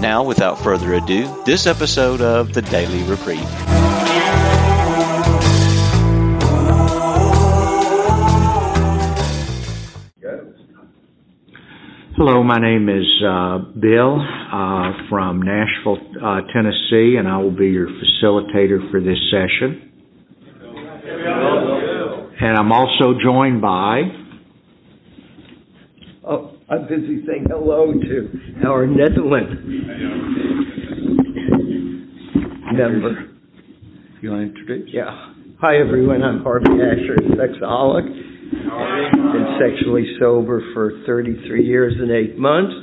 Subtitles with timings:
[0.00, 3.40] Now, without further ado, this episode of the Daily Reprieve.
[12.18, 17.68] Hello, my name is uh, Bill uh, from Nashville, uh, Tennessee, and I will be
[17.68, 19.92] your facilitator for this session.
[22.38, 24.25] And I'm also joined by.
[26.68, 29.62] I'm busy saying hello to our Netherlands
[32.72, 33.30] member.
[34.20, 34.90] You want to introduce?
[34.92, 35.32] Yeah.
[35.60, 36.24] Hi, everyone.
[36.24, 38.06] I'm Harvey Asher, sexaholic.
[38.06, 42.74] Been sexually sober for 33 years and eight months,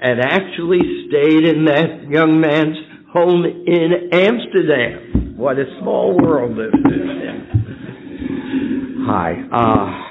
[0.00, 2.78] and actually stayed in that young man's
[3.12, 5.36] home in Amsterdam.
[5.36, 7.00] What a small world this is.
[9.06, 9.36] Hi.
[9.52, 10.10] Uh,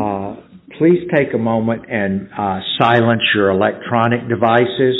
[0.00, 0.47] uh,
[0.78, 4.96] please take a moment and uh, silence your electronic devices.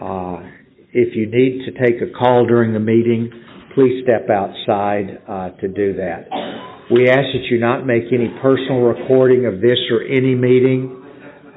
[0.00, 0.40] Uh,
[0.92, 3.30] if you need to take a call during the meeting,
[3.74, 6.26] please step outside uh, to do that.
[6.90, 11.02] We ask that you not make any personal recording of this or any meeting.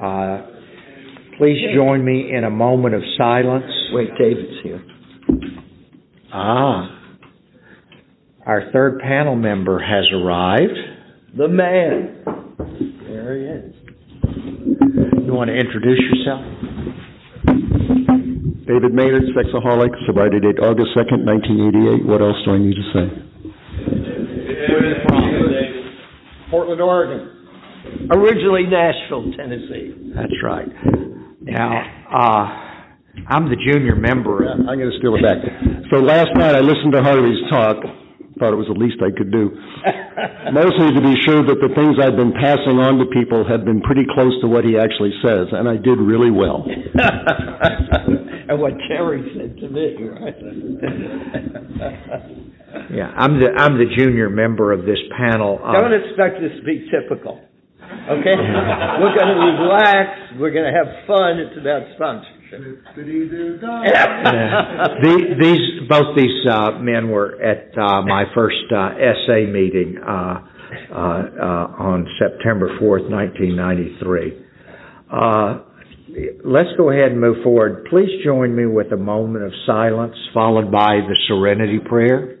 [0.00, 0.46] Uh,
[1.38, 3.70] please join me in a moment of silence.
[3.92, 4.82] Wait, David's here.
[6.32, 7.00] Ah.
[8.46, 10.93] Our third panel member has arrived.
[11.36, 12.22] The man.
[13.08, 13.74] There he is.
[15.26, 16.46] You want to introduce yourself?
[18.66, 22.06] David Maynard, sexaholic, sobriety date August 2nd, 1988.
[22.06, 23.06] What else do I need to say?
[26.50, 27.30] Portland, Oregon.
[28.14, 30.12] Originally Nashville, Tennessee.
[30.14, 30.68] That's right.
[31.40, 31.82] Now,
[32.14, 32.46] uh,
[33.28, 34.44] I'm the junior member.
[34.44, 35.38] Yeah, I'm going to steal it back.
[35.90, 37.76] So last night I listened to Harvey's talk.
[38.38, 39.54] Thought it was the least I could do.
[40.50, 43.78] Mostly to be sure that the things I've been passing on to people had been
[43.80, 46.66] pretty close to what he actually says, and I did really well.
[48.50, 50.34] and what Terry said to me, right?
[52.90, 55.60] Yeah, I'm the I'm the junior member of this panel.
[55.62, 57.38] Uh, Don't expect this to be typical.
[57.84, 58.34] Okay?
[59.00, 60.34] We're going to relax.
[60.38, 61.38] We're going to have fun.
[61.38, 62.33] It's about sponsorship.
[65.02, 68.90] The- these both these uh, men were at uh, my first uh,
[69.26, 74.40] SA meeting uh, uh, uh, on September fourth, nineteen ninety three.
[76.44, 77.86] Let's go ahead and move forward.
[77.90, 82.38] Please join me with a moment of silence, followed by the Serenity Prayer.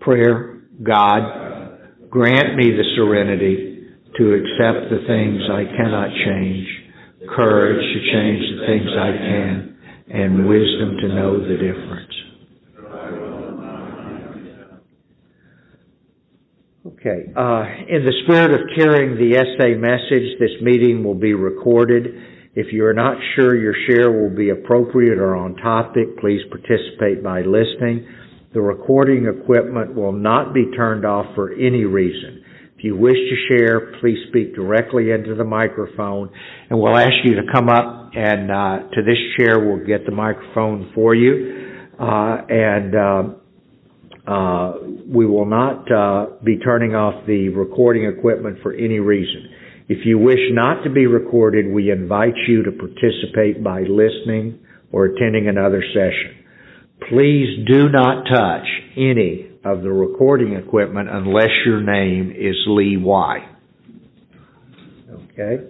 [0.00, 0.51] Prayer,
[0.82, 3.86] God, grant me the serenity
[4.18, 6.66] to accept the things I cannot change,
[7.34, 9.78] courage to change the things I can,
[10.12, 12.12] and wisdom to know the difference.
[16.84, 17.30] Okay.
[17.34, 22.06] Uh, in the spirit of carrying the SA message, this meeting will be recorded.
[22.54, 27.22] If you are not sure your share will be appropriate or on topic, please participate
[27.22, 28.06] by listening.
[28.54, 32.44] The recording equipment will not be turned off for any reason.
[32.76, 36.28] If you wish to share, please speak directly into the microphone,
[36.68, 39.58] and we'll ask you to come up and uh, to this chair.
[39.58, 43.22] We'll get the microphone for you, uh, and uh,
[44.30, 44.72] uh,
[45.08, 49.48] we will not uh, be turning off the recording equipment for any reason.
[49.88, 54.58] If you wish not to be recorded, we invite you to participate by listening
[54.90, 56.41] or attending another session.
[57.12, 58.66] Please do not touch
[58.96, 63.38] any of the recording equipment unless your name is Lee Y.
[65.12, 65.62] Okay?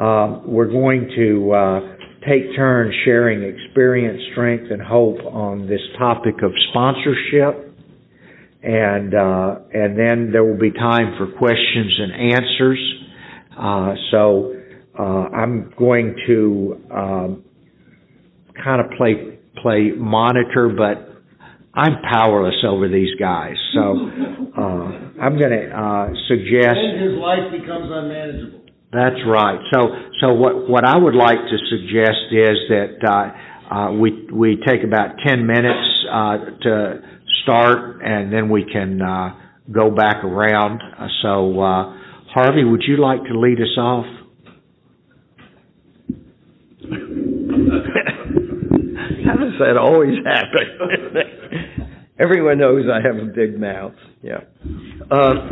[0.00, 1.80] Uh, we're going to uh,
[2.26, 7.76] take turns sharing experience, strength, and hope on this topic of sponsorship.
[8.62, 12.94] And, uh, and then there will be time for questions and answers.
[13.54, 14.54] Uh, so,
[14.98, 17.44] uh, I'm going to, um,
[18.64, 21.22] kind of play play monitor, but
[21.74, 23.56] I'm powerless over these guys.
[23.74, 23.80] So
[24.58, 26.74] uh, I'm going to uh, suggest.
[26.74, 28.64] Then his life becomes unmanageable.
[28.90, 29.60] That's right.
[29.74, 29.80] So
[30.20, 34.82] so what what I would like to suggest is that uh, uh, we we take
[34.82, 37.00] about ten minutes uh, to
[37.42, 39.38] start, and then we can uh,
[39.70, 40.80] go back around.
[40.80, 41.96] Uh, So, uh,
[42.34, 44.06] Harvey, would you like to lead us off?
[49.58, 51.96] That always happen?
[52.18, 53.94] Everyone knows I have a big mouth.
[54.22, 54.40] Yeah.
[55.10, 55.14] Uh,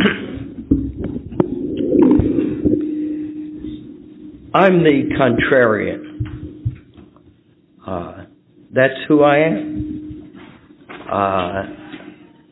[4.55, 6.06] I'm the contrarian.
[7.87, 8.25] Uh,
[8.73, 10.41] that's who I am.
[10.91, 11.62] Uh,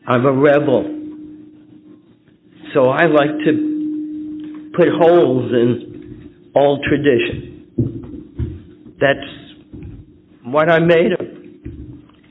[0.07, 0.91] I'm a rebel.
[2.73, 8.95] So I like to put holes in all tradition.
[8.99, 9.27] That's
[10.43, 11.11] what I'm made.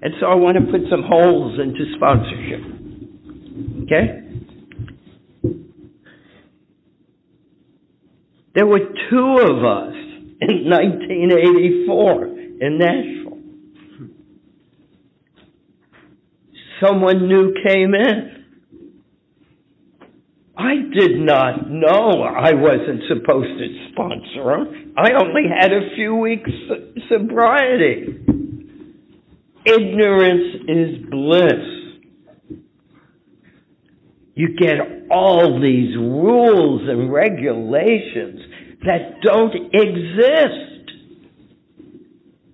[0.04, 2.60] And so I want to put some holes into sponsorship.
[3.84, 4.20] Okay?
[8.54, 8.80] There were
[9.10, 9.94] two of us
[10.42, 12.26] in 1984
[12.60, 13.38] in Nashville.
[16.86, 18.44] Someone new came in.
[20.56, 24.94] I did not know I wasn't supposed to sponsor him.
[24.98, 26.50] I only had a few weeks
[27.08, 28.43] sobriety.
[29.66, 31.84] Ignorance is bliss.
[34.34, 34.74] You get
[35.10, 38.40] all these rules and regulations
[38.84, 40.74] that don't exist.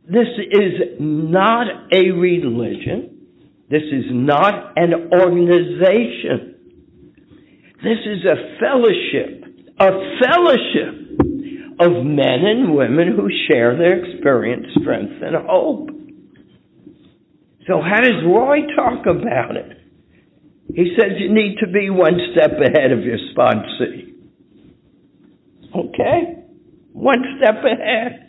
[0.06, 3.28] This is not a religion.
[3.70, 6.56] This is not an organization.
[7.82, 9.44] This is a fellowship,
[9.78, 9.90] a
[10.20, 11.00] fellowship
[11.80, 15.88] of men and women who share their experience, strength, and hope.
[17.70, 19.78] So how does Roy talk about it?
[20.74, 24.10] He says you need to be one step ahead of your sponsee.
[25.72, 26.42] Okay?
[26.92, 28.26] One step ahead.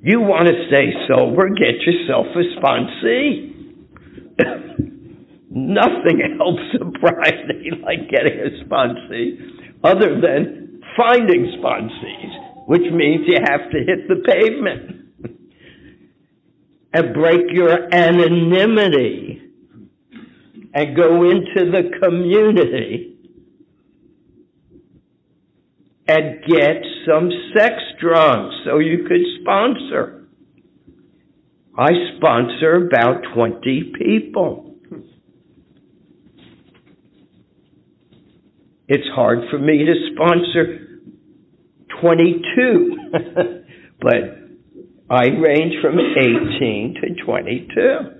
[0.00, 3.54] You want to stay sober, get yourself a sponsee.
[5.50, 9.38] Nothing helps sobriety like getting a sponsee
[9.84, 14.97] other than finding sponsees, which means you have to hit the pavement
[16.92, 19.42] and break your anonymity
[20.74, 23.16] and go into the community
[26.06, 30.26] and get some sex drugs so you could sponsor.
[31.76, 34.74] I sponsor about 20 people.
[38.88, 41.02] It's hard for me to sponsor
[42.00, 42.96] 22,
[44.00, 44.37] but
[45.10, 48.18] I range from 18 to 22.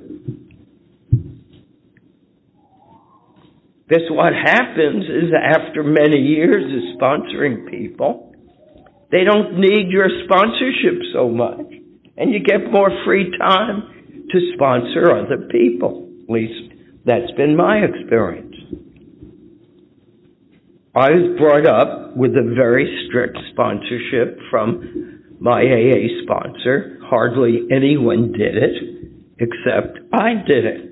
[3.91, 8.35] This what happens is after many years of sponsoring people,
[9.11, 11.73] they don't need your sponsorship so much.
[12.17, 16.11] And you get more free time to sponsor other people.
[16.25, 16.73] At least
[17.05, 18.57] that's been my experience.
[20.95, 25.08] I was brought up with a very strict sponsorship from
[25.41, 26.99] my AA sponsor.
[27.03, 30.91] Hardly anyone did it, except I did it.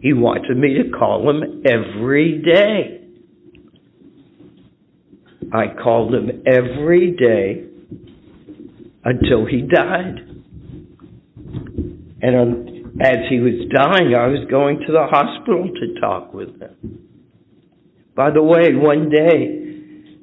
[0.00, 2.94] He wanted me to call him every day.
[5.52, 7.64] I called him every day
[9.04, 10.18] until he died.
[12.20, 16.60] And um, as he was dying, I was going to the hospital to talk with
[16.60, 17.08] him.
[18.14, 19.64] By the way, one day,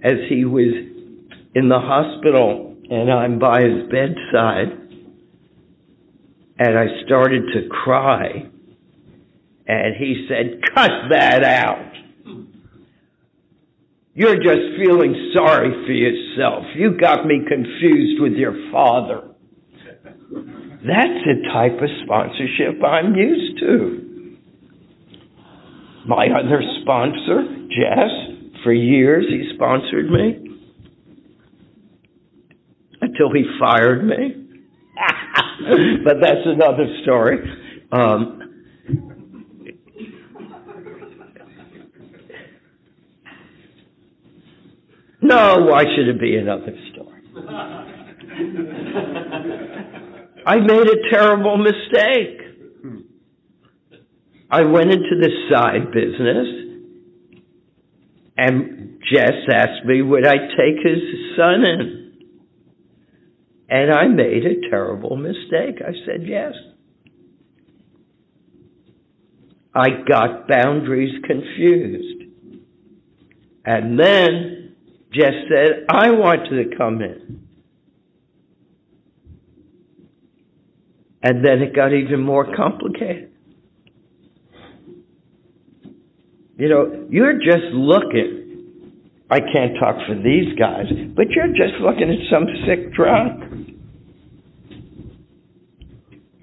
[0.03, 0.73] as he was
[1.55, 4.71] in the hospital and I'm by his bedside,
[6.57, 8.49] and I started to cry,
[9.67, 11.91] and he said, Cut that out.
[14.13, 16.63] You're just feeling sorry for yourself.
[16.75, 19.29] You got me confused with your father.
[20.31, 24.37] That's the type of sponsorship I'm used to.
[26.07, 30.44] My other sponsor, Jess, for years he sponsored me
[33.05, 34.45] until he fired me.
[36.03, 37.37] but that's another story.
[37.91, 38.41] Um,
[45.21, 47.21] no, why should it be another story?
[50.47, 52.41] I made a terrible mistake.
[54.49, 56.47] I went into the side business,
[58.37, 61.01] and Jess asked me would I take his
[61.35, 62.04] son in.
[63.69, 65.81] And I made a terrible mistake.
[65.81, 66.53] I said yes.
[69.73, 72.23] I got boundaries confused.
[73.65, 74.75] And then
[75.11, 77.47] Jess said, I want you to come in.
[81.23, 83.31] And then it got even more complicated.
[86.57, 88.44] You know, you're just looking.
[89.29, 93.65] I can't talk for these guys, but you're just looking at some sick drunk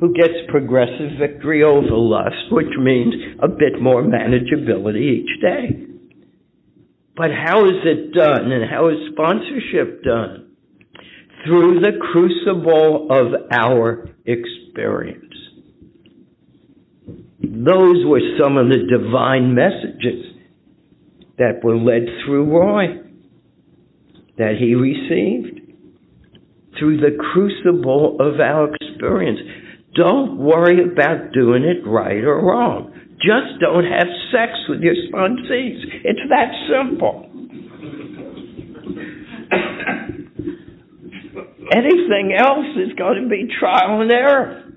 [0.01, 5.87] who gets progressive victory over lust, which means a bit more manageability each day.
[7.17, 10.57] But how is it done and how is sponsorship done?
[11.47, 15.23] Through the crucible of our experience.
[17.41, 20.32] Those were some of the divine messages
[21.43, 23.03] that were led through Roy,
[24.39, 25.61] that he received
[26.79, 29.41] through the crucible of our experience.
[29.97, 32.93] Don't worry about doing it right or wrong.
[33.17, 35.83] Just don't have sex with your sponsees.
[36.05, 37.27] It's that simple.
[41.75, 44.72] Anything else is going to be trial and error.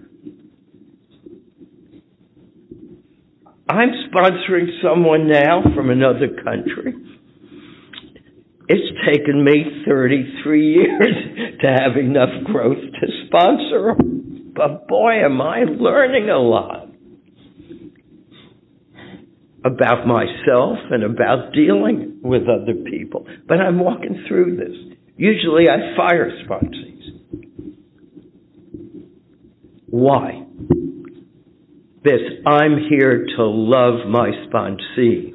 [3.67, 6.93] I'm sponsoring someone now from another country.
[8.67, 14.53] It's taken me 33 years to have enough growth to sponsor them.
[14.55, 16.85] But boy, am I learning a lot
[19.65, 23.25] about myself and about dealing with other people.
[23.47, 24.97] But I'm walking through this.
[25.17, 26.81] Usually I fire sponsors.
[29.87, 30.45] Why?
[32.05, 35.33] This I'm here to love my sponsees.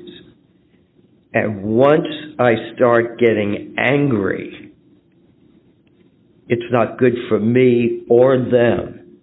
[1.35, 2.07] And once
[2.39, 4.73] I start getting angry,
[6.49, 9.19] it's not good for me or them.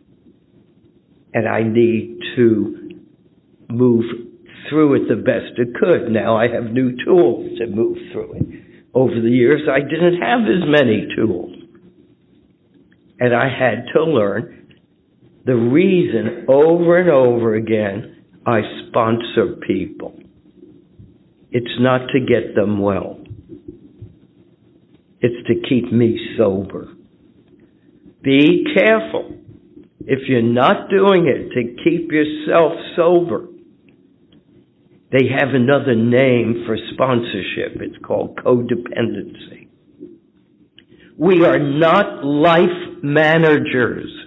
[1.33, 2.89] And I need to
[3.69, 4.05] move
[4.69, 6.11] through it the best it could.
[6.11, 8.43] Now I have new tools to move through it.
[8.93, 11.53] Over the years, I didn't have as many tools.
[13.19, 14.66] And I had to learn
[15.47, 20.19] the reason over and over again I sponsor people.
[21.51, 23.19] It's not to get them well.
[25.21, 26.89] It's to keep me sober.
[28.21, 29.37] Be careful.
[30.01, 33.47] If you're not doing it to keep yourself sober,
[35.11, 37.81] they have another name for sponsorship.
[37.81, 39.69] It's called codependency.
[41.17, 44.26] We are not life managers.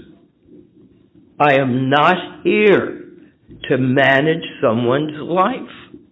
[1.41, 3.01] I am not here
[3.71, 6.03] to manage someone's life.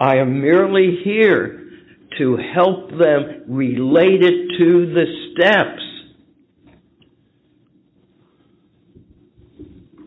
[0.00, 1.68] I am merely here
[2.18, 5.82] to help them relate it to the steps.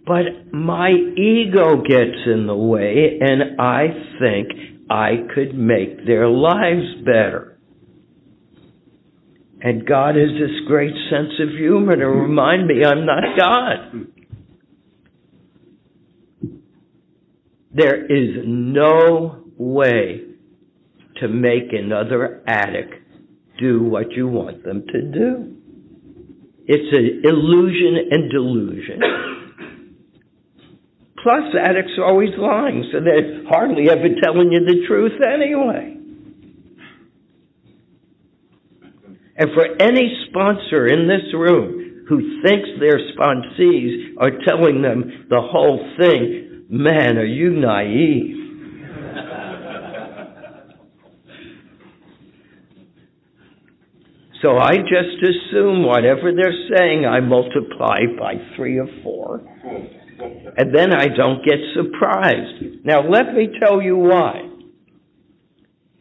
[0.08, 3.88] But my ego gets in the way and I
[4.20, 4.50] think
[4.90, 7.60] I could make their lives better.
[9.62, 14.15] And God has this great sense of humor to remind me I'm not God.
[17.76, 20.22] There is no way
[21.18, 22.94] to make another addict
[23.60, 25.58] do what you want them to do.
[26.68, 29.02] It's an illusion and delusion.
[31.22, 35.98] Plus, addicts are always lying, so they're hardly ever telling you the truth anyway.
[39.38, 45.42] And for any sponsor in this room who thinks their sponsees are telling them the
[45.42, 48.36] whole thing, Man, are you naive?
[54.42, 59.42] so I just assume whatever they're saying, I multiply by three or four.
[60.58, 62.84] And then I don't get surprised.
[62.84, 64.50] Now, let me tell you why.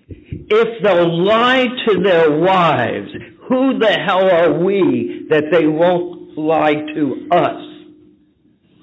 [0.08, 3.10] If they'll lie to their wives,
[3.48, 7.73] who the hell are we that they won't lie to us?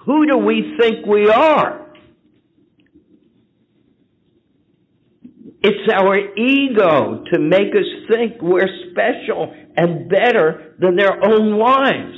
[0.05, 1.93] Who do we think we are?
[5.63, 12.17] It's our ego to make us think we're special and better than their own wives.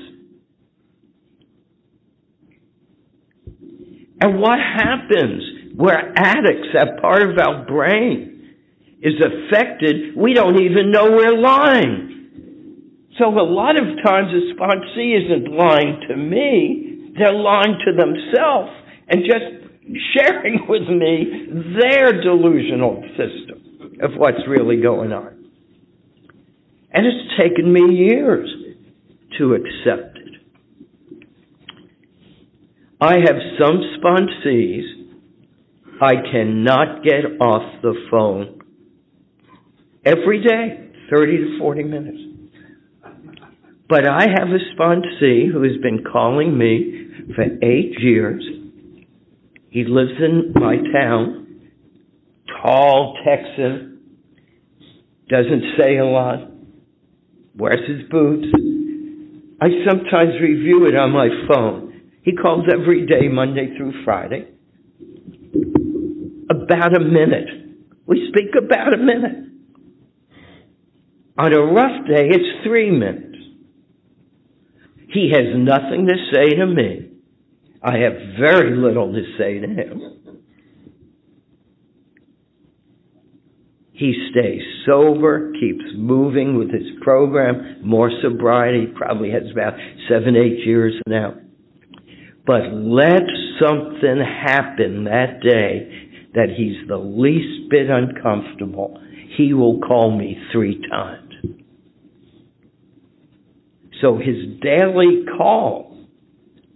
[4.21, 5.43] And what happens
[5.75, 8.55] where addicts, that part of our brain,
[9.01, 13.09] is affected, we don't even know we're lying.
[13.19, 16.82] So a lot of times a sponsee isn't lying to me,
[17.17, 18.71] they're lying to themselves
[19.07, 19.63] and just
[20.15, 25.49] sharing with me their delusional system of what's really going on.
[26.91, 28.49] And it's taken me years
[29.39, 30.23] to accept it.
[33.01, 35.03] I have some sponsees
[36.01, 38.59] I cannot get off the phone
[40.05, 42.17] every day, 30 to 40 minutes.
[43.87, 47.02] But I have a sponsee who has been calling me
[47.35, 48.43] for eight years.
[49.69, 51.61] He lives in my town.
[52.61, 54.01] tall Texan,
[55.29, 56.51] doesn't say a lot,
[57.55, 58.47] wears his boots.
[59.61, 62.01] I sometimes review it on my phone.
[62.23, 64.49] He calls every day, Monday through Friday.
[66.49, 67.49] About a minute.
[68.05, 69.49] We speak about a minute.
[71.37, 73.37] On a rough day, it's three minutes.
[75.13, 77.12] He has nothing to say to me.
[77.83, 80.13] I have very little to say to him.
[83.91, 89.73] He stays sober, keeps moving with his program, more sobriety, probably has about
[90.09, 91.35] seven, eight years now.
[92.45, 93.23] But let
[93.59, 98.99] something happen that day that he's the least bit uncomfortable,
[99.37, 101.33] he will call me three times.
[104.01, 105.92] So his daily calls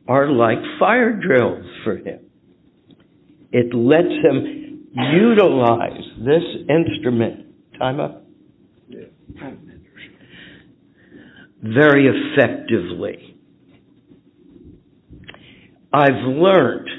[0.07, 2.19] are like fire drills for him.
[3.51, 7.45] It lets him utilize this instrument.
[7.77, 8.23] Time up?
[11.61, 13.37] Very effectively.
[15.91, 16.89] I've learned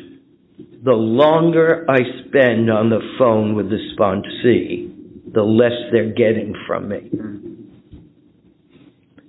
[0.85, 6.89] the longer I spend on the phone with the sponsee, the less they're getting from
[6.89, 7.11] me.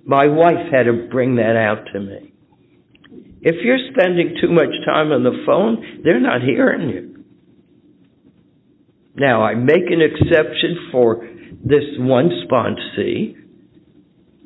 [0.05, 2.28] My wife had to bring that out to me.
[3.41, 7.25] If you're spending too much time on the phone, they're not hearing you.
[9.15, 11.27] Now, I make an exception for
[11.63, 13.36] this one sponsee,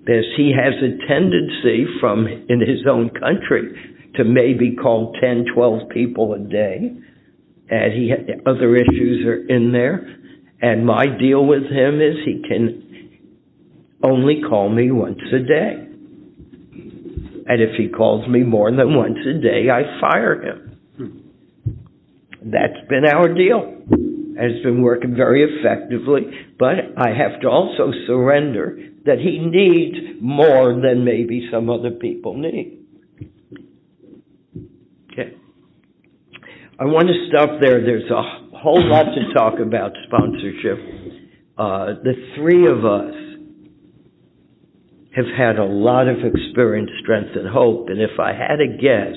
[0.08, 3.72] as he has a tendency from in his own country
[4.16, 6.92] to maybe call 10, 12 people a day.
[7.70, 8.12] And he
[8.46, 10.20] other issues are in there.
[10.62, 12.84] And my deal with him is he can
[14.04, 15.93] only call me once a day.
[17.46, 20.74] And if he calls me more than once a day, I fire him.
[22.46, 23.82] That's been our deal.
[24.36, 26.24] It's been working very effectively,
[26.58, 32.38] but I have to also surrender that he needs more than maybe some other people
[32.38, 32.80] need.
[35.12, 35.36] Okay.
[36.80, 37.84] I want to stop there.
[37.84, 40.80] There's a whole lot to talk about sponsorship.
[41.58, 43.14] Uh, the three of us
[45.16, 47.90] have had a lot of experience, strength, and hope.
[47.90, 49.16] And if I had a guess,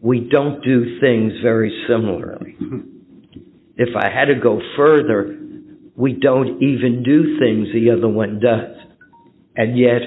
[0.00, 2.56] we don't do things very similarly.
[3.76, 5.36] if I had to go further,
[5.96, 8.76] we don't even do things the other one does.
[9.56, 10.02] And yet,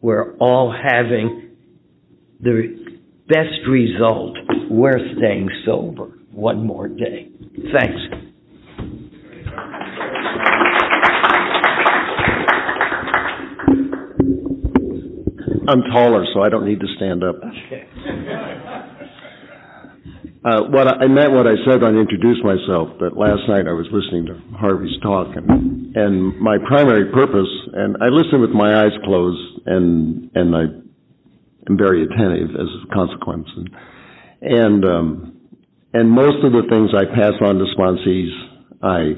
[0.00, 1.56] we're all having
[2.40, 2.96] the
[3.28, 4.36] best result,
[4.70, 7.28] we're staying sober one more day.
[7.72, 8.25] Thanks.
[15.68, 17.36] I'm taller, so I don't need to stand up.
[20.44, 23.66] Uh, what I, I meant what I said when I introduced myself, that last night
[23.66, 28.50] I was listening to Harvey's talk, and, and my primary purpose, and I listen with
[28.50, 30.62] my eyes closed, and, and I
[31.68, 33.48] am very attentive as a consequence.
[33.56, 33.70] And,
[34.40, 35.40] and, um,
[35.94, 38.30] and most of the things I pass on to sponsees,
[38.82, 39.14] I,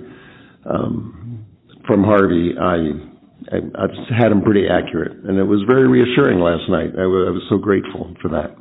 [0.64, 1.44] um,
[1.86, 3.07] from Harvey, I,
[3.50, 6.92] I, I've had them pretty accurate, and it was very reassuring last night.
[6.98, 8.56] I was, I was so grateful for that.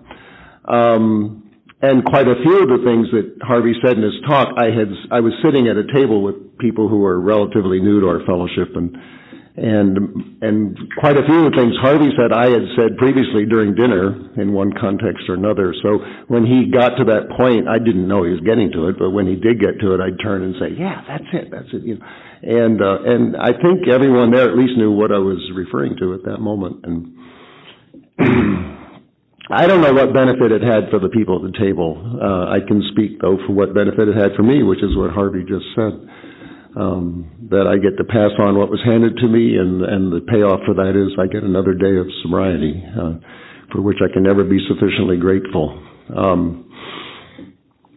[0.72, 1.44] Um,
[1.82, 4.90] and quite a few of the things that Harvey said in his talk, I had,
[5.12, 8.74] I was sitting at a table with people who were relatively new to our fellowship,
[8.76, 8.98] and
[9.58, 9.98] and
[10.42, 14.14] and quite a few of the things Harvey said I had said previously during dinner
[14.38, 15.74] in one context or another.
[15.82, 15.98] So
[16.30, 19.10] when he got to that point, I didn't know he was getting to it, but
[19.10, 21.82] when he did get to it, I'd turn and say, "Yeah, that's it, that's it."
[21.82, 22.06] You know,
[22.42, 26.14] and uh, and I think everyone there at least knew what I was referring to
[26.14, 26.86] at that moment.
[26.86, 27.18] And
[29.50, 31.98] I don't know what benefit it had for the people at the table.
[32.22, 35.12] Uh, I can speak though for what benefit it had for me, which is what
[35.12, 35.94] Harvey just said
[36.78, 40.22] um, that I get to pass on what was handed to me, and and the
[40.22, 43.18] payoff for that is I get another day of sobriety, uh,
[43.72, 45.74] for which I can never be sufficiently grateful.
[46.14, 46.70] Um,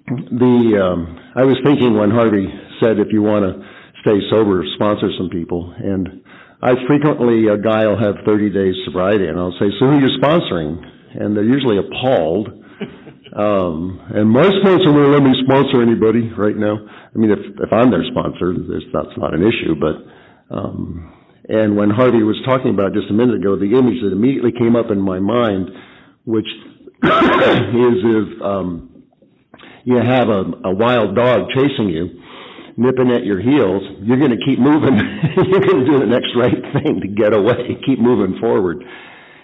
[0.08, 2.48] the um, I was thinking when Harvey
[2.80, 6.22] said if you want to stay sober, sponsor some people, and
[6.62, 10.00] I frequently a guy will have 30 days sobriety, and I'll say, so who are
[10.00, 10.84] you sponsoring?
[11.18, 12.48] And they're usually appalled.
[13.30, 16.74] Um, and my sponsor won't let me sponsor anybody right now.
[16.82, 18.54] I mean, if if I'm their sponsor,
[18.92, 19.78] that's not an issue.
[19.78, 20.02] But
[20.52, 21.14] um,
[21.48, 24.74] and when Harvey was talking about just a minute ago, the image that immediately came
[24.74, 25.70] up in my mind,
[26.24, 26.46] which
[27.06, 29.04] is if um,
[29.84, 32.20] you have a, a wild dog chasing you,
[32.80, 34.96] nipping at your heels, you're going to keep moving.
[35.36, 37.76] you're going to do the next right thing to get away.
[37.86, 38.80] Keep moving forward.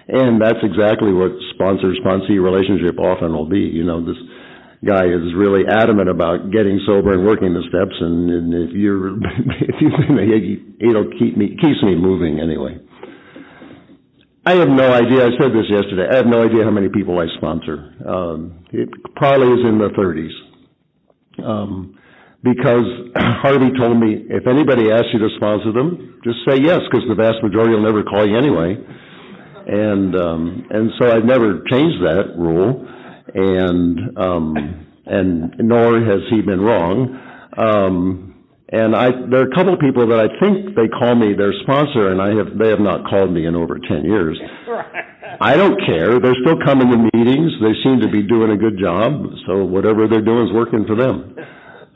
[0.08, 3.60] And that's exactly what sponsor-sponsee relationship often will be.
[3.60, 4.16] You know, this
[4.86, 9.18] guy is really adamant about getting sober and working the steps, and, and if you're,
[9.68, 9.90] if you,
[10.80, 12.78] it'll keep me, keeps me moving anyway.
[14.46, 15.26] I have no idea.
[15.26, 16.06] I said this yesterday.
[16.08, 17.92] I have no idea how many people I sponsor.
[18.06, 21.44] Um, it probably is in the 30s.
[21.44, 21.98] Um,
[22.42, 22.84] because
[23.16, 27.14] Harvey told me if anybody asks you to sponsor them, just say yes, because the
[27.14, 28.76] vast majority will never call you anyway.
[29.66, 32.86] And um, and so I've never changed that rule,
[33.34, 37.18] and um, and nor has he been wrong.
[37.56, 41.34] Um, and I, there are a couple of people that I think they call me
[41.34, 44.38] their sponsor, and I have they have not called me in over ten years.
[45.40, 46.18] I don't care.
[46.18, 47.52] They're still coming to meetings.
[47.60, 49.26] They seem to be doing a good job.
[49.46, 51.36] So whatever they're doing is working for them.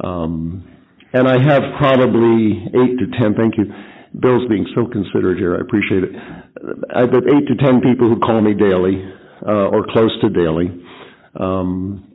[0.02, 0.66] Um,
[1.12, 3.34] and I have probably eight to ten.
[3.34, 3.66] Thank you.
[4.18, 5.56] Bill's being so considerate here.
[5.56, 6.10] I appreciate it.
[6.94, 9.02] I have eight to ten people who call me daily,
[9.46, 10.66] uh, or close to daily.
[11.38, 12.06] Um,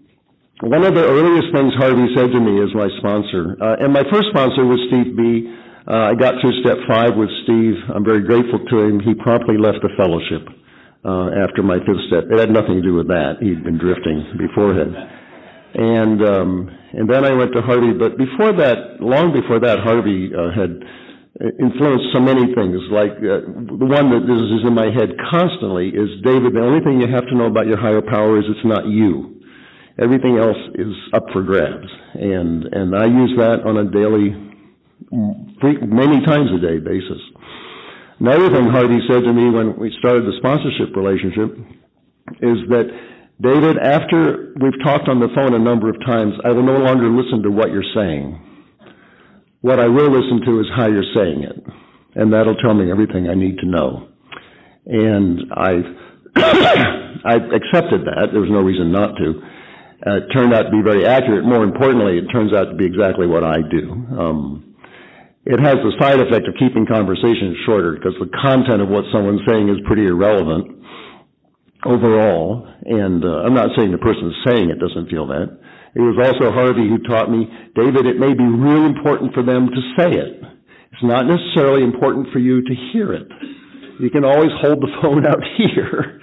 [0.62, 4.04] one of the earliest things Harvey said to me as my sponsor, uh, and my
[4.12, 5.52] first sponsor was Steve B.
[5.88, 7.76] Uh, I got through step five with Steve.
[7.94, 9.00] I'm very grateful to him.
[9.00, 10.48] He promptly left the fellowship
[11.06, 12.26] uh, after my fifth step.
[12.32, 13.38] It had nothing to do with that.
[13.40, 14.96] He'd been drifting beforehand.
[15.76, 17.92] And um, and then I went to Harvey.
[17.92, 20.80] But before that, long before that, Harvey uh, had
[21.60, 22.80] influenced so many things.
[22.88, 26.56] Like uh, the one that is in my head constantly is David.
[26.56, 29.44] The only thing you have to know about your higher power is it's not you.
[30.00, 34.32] Everything else is up for grabs, and and I use that on a daily,
[35.88, 37.20] many times a day basis.
[38.20, 41.60] Another thing Harvey said to me when we started the sponsorship relationship
[42.44, 42.88] is that
[43.42, 47.10] David, after we've talked on the phone a number of times, I will no longer
[47.10, 48.40] listen to what you're saying.
[49.62, 51.58] What I will listen to is how you're saying it,
[52.16, 54.08] and that'll tell me everything I need to know.
[54.86, 55.90] And I've
[57.26, 58.30] I've accepted that.
[58.32, 59.42] There's no reason not to
[60.06, 61.46] uh, it turned out to be very accurate.
[61.46, 63.90] More importantly, it turns out to be exactly what I do.
[64.20, 64.76] Um,
[65.46, 69.42] it has the side effect of keeping conversations shorter because the content of what someone's
[69.48, 70.85] saying is pretty irrelevant
[71.86, 72.68] overall.
[72.86, 75.54] And uh, I'm not saying the person saying it doesn't feel that.
[75.96, 79.72] It was also Harvey who taught me, David, it may be real important for them
[79.72, 80.44] to say it.
[80.92, 83.28] It's not necessarily important for you to hear it.
[84.00, 86.20] You can always hold the phone out here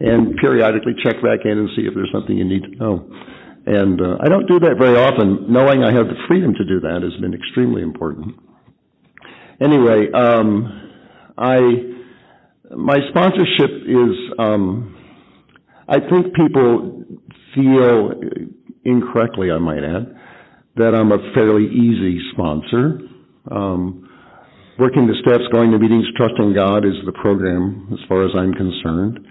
[0.00, 3.04] and periodically check back in and see if there's something you need to know.
[3.66, 5.52] And uh, I don't do that very often.
[5.52, 8.36] Knowing I have the freedom to do that has been extremely important.
[9.60, 10.90] Anyway, um,
[11.36, 11.60] I
[12.74, 14.16] my sponsorship is.
[14.38, 14.96] Um,
[15.90, 17.04] I think people
[17.54, 18.12] feel
[18.84, 20.16] incorrectly, I might add,
[20.76, 23.00] that I'm a fairly easy sponsor.
[23.50, 24.08] Um,
[24.78, 28.54] working the steps, going to meetings, trusting God is the program as far as I'm
[28.54, 29.26] concerned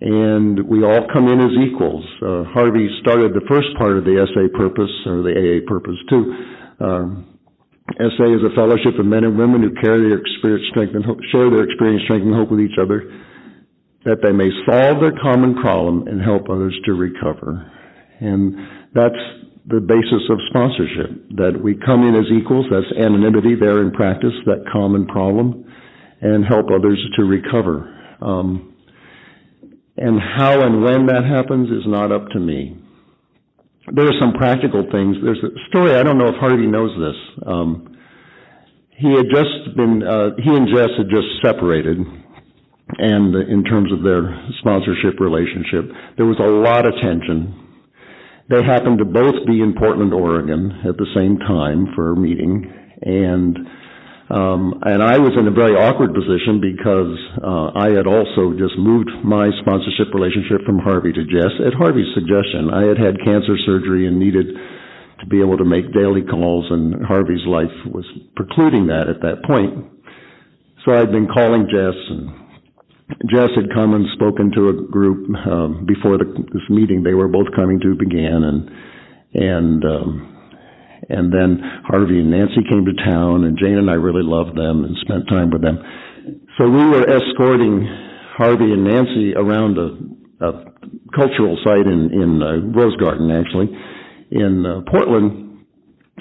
[0.00, 2.04] and we all come in as equals.
[2.24, 6.24] Uh, Harvey started the first part of the SA purpose, or the AA purpose too.
[6.80, 7.36] Um,
[8.00, 11.52] SA is a fellowship of men and women who carry their experience, strength, and share
[11.52, 13.12] their experience, strength, and hope with each other,
[14.04, 17.70] that they may solve their common problem and help others to recover.
[18.20, 18.54] And
[18.94, 19.20] that's
[19.66, 24.32] the basis of sponsorship, that we come in as equals, that's anonymity there in practice,
[24.46, 25.64] that common problem,
[26.20, 27.86] and help others to recover.
[28.20, 28.74] Um,
[29.96, 32.76] and how and when that happens is not up to me.
[33.92, 35.16] There are some practical things.
[35.22, 37.46] There's a story, I don't know if Harvey knows this.
[37.46, 37.96] Um,
[38.96, 41.98] he had just been, uh, he and Jess had just separated,
[42.98, 47.54] and in terms of their sponsorship relationship, there was a lot of tension.
[48.48, 52.66] They happened to both be in Portland, Oregon at the same time for a meeting,
[53.02, 53.56] and
[54.30, 58.78] um, and I was in a very awkward position because uh, I had also just
[58.78, 62.70] moved my sponsorship relationship from Harvey to Jess at Harvey's suggestion.
[62.70, 64.54] I had had cancer surgery and needed
[65.18, 68.06] to be able to make daily calls, and Harvey's life was
[68.38, 69.98] precluding that at that point.
[70.86, 72.30] So I'd been calling Jess, and
[73.28, 77.28] Jess had come and spoken to a group um, before the, this meeting they were
[77.28, 78.70] both coming to began, and
[79.34, 80.30] and um,
[81.08, 84.84] and then Harvey and Nancy came to town, and Jane and I really loved them
[84.84, 85.78] and spent time with them.
[86.58, 87.88] So we were escorting
[88.36, 89.96] Harvey and Nancy around a,
[90.44, 90.50] a
[91.14, 93.68] cultural site in, in uh, Rose Garden, actually,
[94.30, 95.66] in uh, Portland,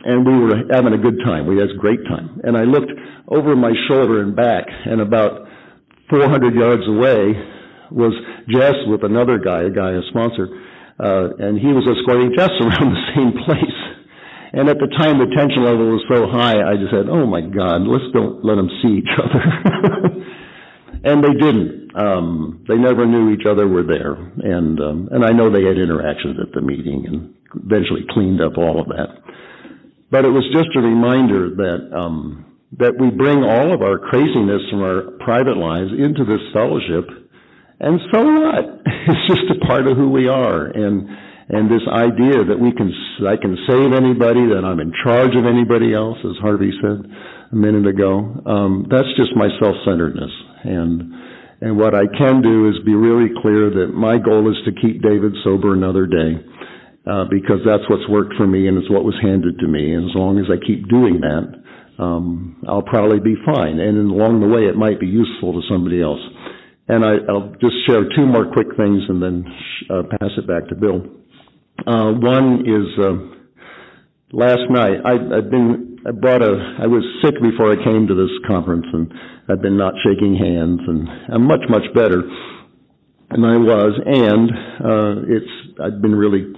[0.03, 1.45] and we were having a good time.
[1.45, 2.39] We had a great time.
[2.43, 2.91] And I looked
[3.27, 5.47] over my shoulder and back, and about
[6.09, 7.33] 400 yards away
[7.91, 8.13] was
[8.49, 10.49] Jess with another guy, a guy, a sponsor,
[10.99, 13.79] uh, and he was escorting Jess around the same place.
[14.51, 17.41] And at the time, the tension level was so high, I just said, "Oh my
[17.41, 19.41] God, let's don't let them see each other."
[21.05, 21.93] and they didn't.
[21.93, 25.77] Um, they never knew each other were there, and um, and I know they had
[25.77, 29.21] interactions at the meeting, and eventually cleaned up all of that.
[30.11, 34.61] But it was just a reminder that, um, that we bring all of our craziness
[34.69, 37.09] from our private lives into this fellowship,
[37.79, 38.65] and so what?
[39.09, 41.09] It's just a part of who we are, and
[41.49, 42.93] and this idea that we can
[43.25, 47.09] I can save anybody, that I'm in charge of anybody else, as Harvey said
[47.51, 48.21] a minute ago.
[48.45, 50.29] Um, that's just my self-centeredness,
[50.63, 51.09] and
[51.61, 55.01] and what I can do is be really clear that my goal is to keep
[55.01, 56.39] David sober another day,
[57.03, 59.93] uh, because that's what's worked for me and it's what was handed to me.
[59.93, 61.58] And as long as I keep doing that,
[61.99, 63.79] um, I'll probably be fine.
[63.79, 66.21] And along the way, it might be useful to somebody else.
[66.87, 69.45] And I, will just share two more quick things and then
[69.91, 71.03] uh, pass it back to Bill.
[71.85, 73.39] Uh, one is uh,
[74.31, 78.15] last night I, I've been I brought a I was sick before I came to
[78.15, 79.11] this conference and
[79.49, 82.21] I've been not shaking hands and I'm much much better
[83.31, 84.49] than I was and
[84.83, 86.51] uh, it's I've been really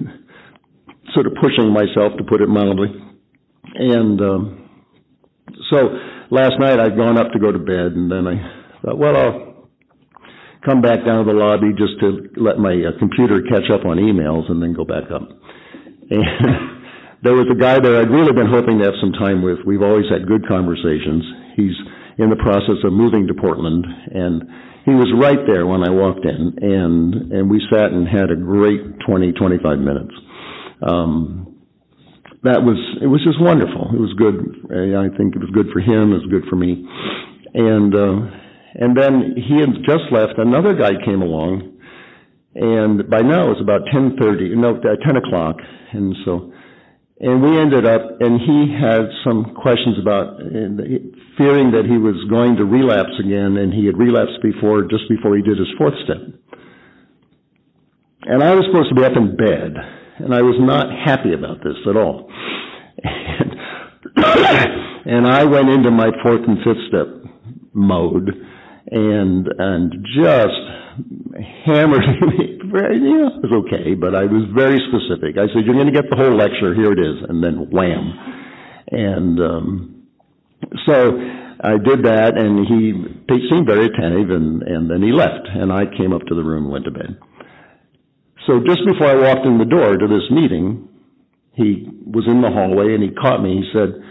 [1.14, 2.90] sort of pushing myself to put it mildly
[3.76, 4.61] and um,
[5.72, 5.90] so
[6.30, 8.36] last night I'd gone up to go to bed, and then I
[8.84, 9.68] thought, well, I'll
[10.66, 13.98] come back down to the lobby just to let my uh, computer catch up on
[13.98, 15.24] emails and then go back up.
[16.12, 16.82] And
[17.24, 19.60] there was a guy there I'd really been hoping to have some time with.
[19.66, 21.24] We've always had good conversations.
[21.56, 21.78] He's
[22.18, 24.44] in the process of moving to Portland, and
[24.84, 28.36] he was right there when I walked in, and and we sat and had a
[28.36, 30.14] great 20, 25 minutes.
[30.82, 31.51] Um,
[32.44, 33.94] that was it was just wonderful.
[33.94, 34.66] It was good.
[34.74, 36.10] I think it was good for him.
[36.14, 36.82] It was good for me.
[37.54, 38.18] And uh,
[38.82, 40.42] and then he had just left.
[40.42, 41.78] Another guy came along,
[42.56, 44.58] and by now it was about ten thirty.
[44.58, 45.62] No, uh, ten o'clock.
[45.94, 46.50] And so,
[47.22, 48.02] and we ended up.
[48.18, 50.42] And he had some questions about
[51.38, 55.38] fearing that he was going to relapse again, and he had relapsed before, just before
[55.38, 56.26] he did his fourth step.
[58.26, 61.64] And I was supposed to be up in bed and I was not happy about
[61.64, 62.30] this at all.
[63.04, 63.52] And,
[65.06, 67.08] and I went into my fourth and fifth step
[67.74, 68.30] mode
[68.92, 70.62] and and just
[71.66, 72.58] hammered me.
[72.74, 75.36] It was okay, but I was very specific.
[75.36, 76.74] I said, "You're going to get the whole lecture.
[76.74, 78.14] Here it is," and then wham.
[78.92, 80.08] And um,
[80.88, 81.20] so
[81.64, 82.94] I did that, and he,
[83.28, 86.44] he seemed very attentive, and and then he left, and I came up to the
[86.44, 87.20] room and went to bed.
[88.48, 90.90] So just before I walked in the door to this meeting,
[91.54, 93.62] he was in the hallway and he caught me.
[93.62, 94.02] He said,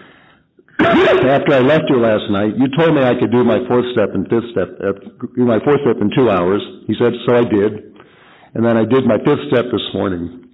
[1.26, 4.14] after I left you last night, you told me I could do my fourth step
[4.14, 4.92] and fifth step, uh,
[5.34, 6.62] do my fourth step in two hours.
[6.86, 7.90] He said, so I did.
[8.54, 10.46] And then I did my fifth step this morning.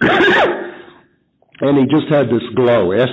[0.00, 2.92] and he just had this glow.
[2.92, 3.08] S.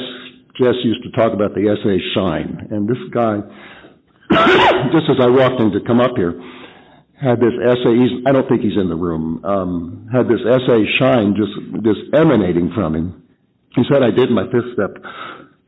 [0.58, 2.68] Jess used to talk about the SA shine.
[2.70, 3.38] And this guy,
[4.94, 6.34] just as I walked in to come up here,
[7.24, 10.76] had this SA, he's, I don't think he's in the room, um, had this SA
[11.00, 13.24] shine just, just emanating from him.
[13.76, 14.92] He said, I did my fifth step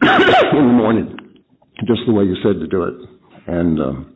[0.52, 1.16] in the morning,
[1.88, 2.96] just the way you said to do it.
[3.48, 4.16] And, um,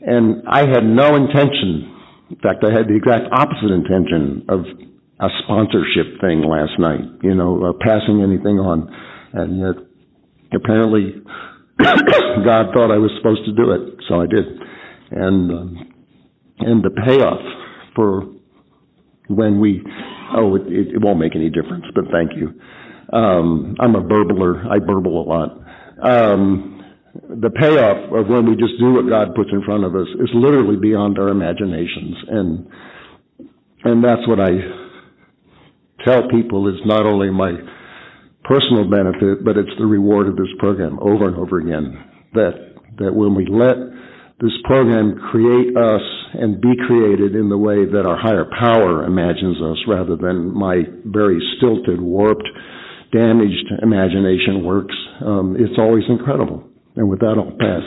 [0.00, 1.94] and I had no intention,
[2.30, 4.64] in fact, I had the exact opposite intention of
[5.20, 8.88] a sponsorship thing last night, you know, uh, passing anything on.
[9.34, 9.84] And yet,
[10.54, 11.20] apparently,
[11.78, 14.46] God thought I was supposed to do it, so I did.
[15.10, 15.97] And, um,
[16.60, 17.40] and the payoff
[17.94, 18.26] for
[19.28, 19.82] when we,
[20.36, 22.60] oh, it, it, it won't make any difference, but thank you.
[23.12, 24.66] Um, I'm a burbler.
[24.70, 25.50] I burble a lot.
[26.02, 26.78] Um,
[27.14, 30.30] the payoff of when we just do what God puts in front of us is
[30.34, 32.68] literally beyond our imaginations, and
[33.84, 34.50] and that's what I
[36.04, 37.52] tell people is not only my
[38.44, 42.04] personal benefit, but it's the reward of this program over and over again.
[42.34, 43.76] That that when we let
[44.40, 46.02] this program create us
[46.34, 50.82] and be created in the way that our higher power imagines us rather than my
[51.06, 52.46] very stilted, warped,
[53.12, 54.94] damaged imagination works.
[55.24, 56.62] Um, it's always incredible.
[56.94, 57.82] And with that, I'll pass.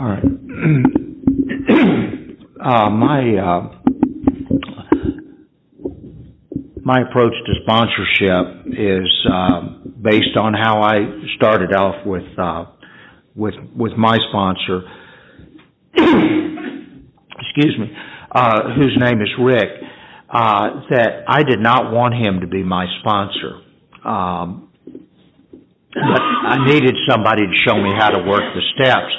[0.00, 0.38] All right.
[2.68, 3.70] Uh, my uh,
[6.84, 9.60] my approach to sponsorship is uh,
[10.02, 10.98] based on how I
[11.36, 12.66] started off with uh,
[13.34, 14.82] with with my sponsor.
[15.96, 17.90] excuse me,
[18.32, 19.70] uh, whose name is Rick.
[20.28, 23.62] Uh, that I did not want him to be my sponsor.
[24.04, 24.68] Um,
[25.94, 29.14] but I needed somebody to show me how to work the steps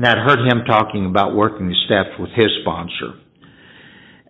[0.00, 3.20] and I'd heard him talking about working the steps with his sponsor.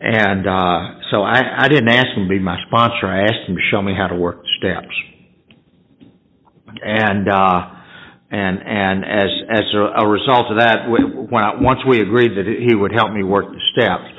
[0.00, 3.06] And uh, so I, I didn't ask him to be my sponsor.
[3.06, 4.94] I asked him to show me how to work the steps.
[6.82, 7.70] And uh,
[8.32, 12.46] and and as as a, a result of that, when I, once we agreed that
[12.46, 14.10] he would help me work the steps,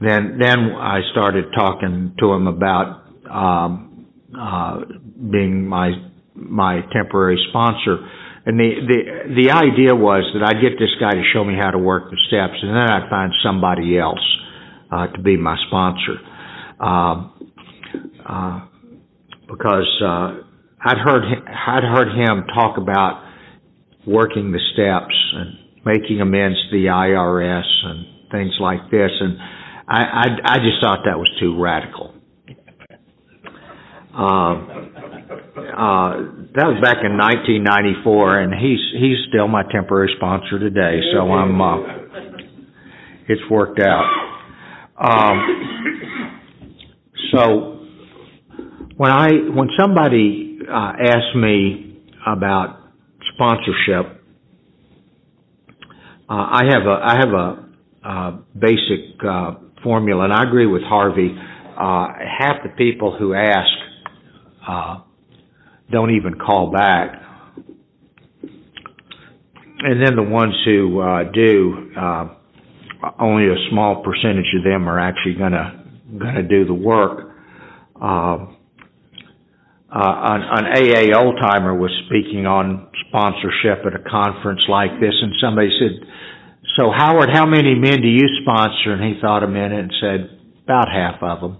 [0.00, 4.06] then then I started talking to him about um,
[4.38, 4.76] uh,
[5.30, 5.90] being my
[6.34, 8.08] my temporary sponsor.
[8.46, 9.00] And the, the
[9.34, 12.18] the idea was that I'd get this guy to show me how to work the
[12.28, 14.20] steps, and then I'd find somebody else
[14.92, 16.20] uh, to be my sponsor.
[16.78, 17.52] Um,
[18.28, 18.66] uh,
[19.48, 20.44] because uh,
[20.84, 23.24] I'd heard I'd heard him talk about
[24.06, 29.38] working the steps and making amends to the IRS and things like this, and
[29.88, 32.14] I I, I just thought that was too radical.
[34.14, 34.93] Uh,
[35.30, 36.10] uh,
[36.54, 41.00] that was back in 1994, and he's he's still my temporary sponsor today.
[41.12, 41.76] So I'm uh,
[43.28, 44.04] it's worked out.
[44.98, 45.64] Um,
[47.32, 47.86] so
[48.96, 52.80] when I when somebody uh, asks me about
[53.34, 54.22] sponsorship,
[56.28, 57.64] uh, I have a I have a
[58.04, 61.34] uh, basic uh, formula, and I agree with Harvey.
[61.34, 62.08] Uh,
[62.38, 63.68] half the people who ask
[64.68, 64.98] uh,
[65.90, 67.20] don't even call back,
[69.84, 72.28] and then the ones who uh, do, uh,
[73.20, 75.84] only a small percentage of them are actually going to
[76.18, 77.36] going to do the work.
[78.00, 78.46] Uh,
[79.94, 85.14] uh, an, an AA old timer was speaking on sponsorship at a conference like this,
[85.20, 86.08] and somebody said,
[86.76, 90.40] "So Howard, how many men do you sponsor?" And he thought a minute and said,
[90.64, 91.58] "About half of them."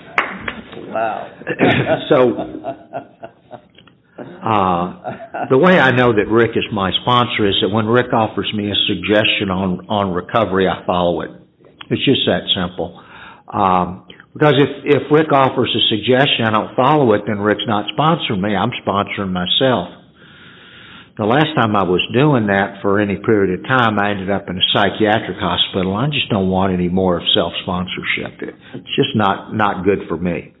[0.96, 1.28] Wow.
[2.08, 2.16] so,
[4.16, 8.50] uh, the way I know that Rick is my sponsor is that when Rick offers
[8.56, 11.30] me a suggestion on on recovery, I follow it.
[11.92, 12.96] It's just that simple.
[13.52, 17.84] Um, because if if Rick offers a suggestion, I don't follow it, then Rick's not
[17.92, 18.56] sponsoring me.
[18.56, 19.92] I'm sponsoring myself.
[21.20, 24.48] The last time I was doing that for any period of time, I ended up
[24.48, 25.92] in a psychiatric hospital.
[25.96, 28.40] I just don't want any more of self sponsorship.
[28.80, 30.55] It's just not not good for me.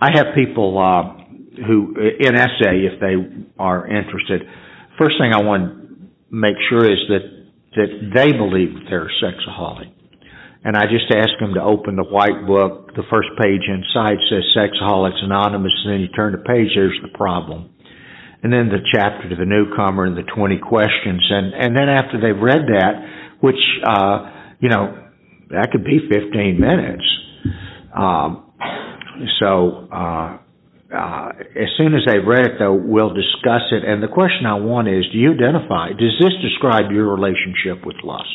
[0.00, 3.14] I have people uh, who, in SA, if they
[3.58, 4.42] are interested,
[4.98, 7.40] first thing I want to make sure is that
[7.76, 9.92] that they believe that they're sexaholic.
[10.64, 12.92] And I just ask them to open the white book.
[12.94, 17.16] The first page inside says Sexaholics Anonymous, and then you turn the page, there's the
[17.16, 17.70] problem.
[18.42, 21.24] And then the chapter to the newcomer and the 20 questions.
[21.30, 25.08] And, and then after they've read that, which, uh, you know,
[25.50, 27.04] that could be 15 minutes.
[27.96, 28.49] Um,
[29.38, 30.38] so, uh,
[30.94, 33.84] uh, as soon as they've read it, though, we'll discuss it.
[33.84, 37.96] And the question I want is, do you identify, does this describe your relationship with
[38.02, 38.26] lust?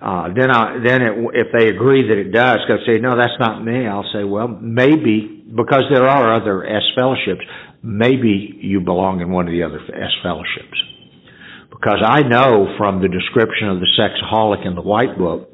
[0.00, 3.38] Uh, then I, then it, if they agree that it does, go say, no, that's
[3.40, 3.86] not me.
[3.86, 7.44] I'll say, well, maybe, because there are other S fellowships,
[7.82, 10.78] maybe you belong in one of the other S fellowships.
[11.68, 15.50] Because I know from the description of the sexaholic in the white book,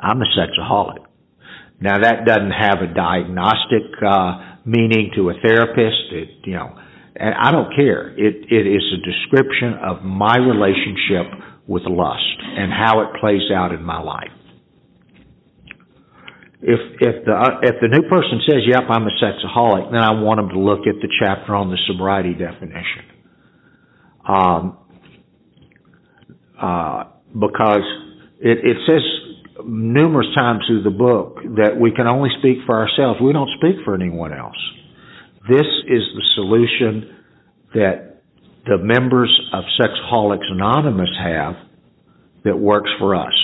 [0.00, 1.04] I'm a sexaholic.
[1.80, 6.12] Now that doesn't have a diagnostic, uh, meaning to a therapist.
[6.12, 6.76] It, you know,
[7.14, 8.10] and I don't care.
[8.16, 11.26] It, it is a description of my relationship
[11.66, 14.30] with lust and how it plays out in my life.
[16.62, 20.40] If if the if the new person says, "Yep, I'm a sexaholic," then I want
[20.40, 23.04] them to look at the chapter on the sobriety definition,
[24.26, 24.78] um,
[26.60, 27.04] uh,
[27.38, 27.84] because
[28.40, 29.02] it, it says
[29.66, 33.20] numerous times through the book that we can only speak for ourselves.
[33.20, 34.56] We don't speak for anyone else.
[35.48, 37.16] This is the solution
[37.74, 38.22] that
[38.66, 41.54] the members of Sexaholics Anonymous have
[42.44, 43.34] that works for us.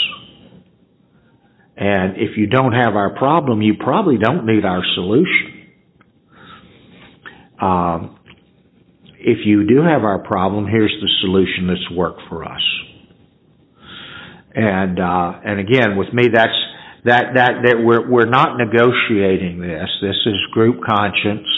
[1.76, 5.68] And if you don't have our problem, you probably don't need our solution.
[7.60, 8.18] Um,
[9.18, 12.62] if you do have our problem, here's the solution that's worked for us.
[14.54, 16.52] And uh, and again, with me, that's
[17.04, 19.88] that that that we're we're not negotiating this.
[20.00, 21.48] This is group conscience,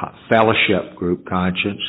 [0.00, 1.80] uh, fellowship group conscience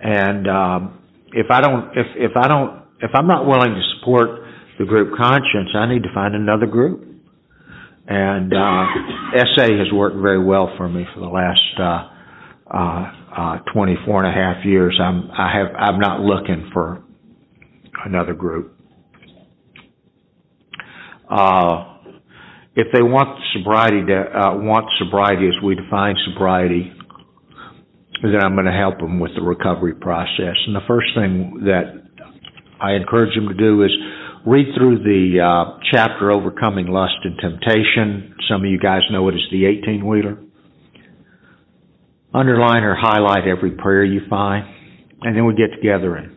[0.00, 0.98] and um,
[1.32, 4.42] if I don't, if if I don't, if I'm not willing to support
[4.78, 7.04] the group conscience, I need to find another group.
[8.06, 8.86] And uh,
[9.54, 14.32] SA has worked very well for me for the last uh, uh, uh, 24 and
[14.32, 14.98] a half years.
[15.02, 17.02] I'm I have I'm not looking for
[18.06, 18.77] another group.
[21.30, 21.98] Uh,
[22.78, 26.92] if they want sobriety to uh, want sobriety as we define sobriety,
[28.22, 30.54] then I'm going to help them with the recovery process.
[30.66, 32.06] And the first thing that
[32.80, 33.90] I encourage them to do is
[34.46, 38.34] read through the uh, chapter Overcoming Lust and Temptation.
[38.48, 40.38] Some of you guys know it as the 18 wheeler.
[42.32, 44.64] Underline or highlight every prayer you find,
[45.22, 46.36] and then we get together and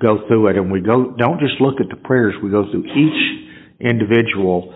[0.00, 0.56] go through it.
[0.56, 3.37] And we go, don't just look at the prayers, we go through each
[3.80, 4.74] individual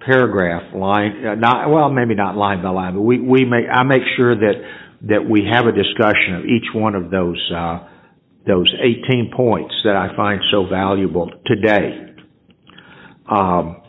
[0.00, 3.82] paragraph line, uh, not, well, maybe not line by line, but we, we make, I
[3.84, 4.54] make sure that,
[5.08, 7.88] that we have a discussion of each one of those, uh,
[8.46, 12.14] those 18 points that I find so valuable today.
[13.30, 13.82] Um,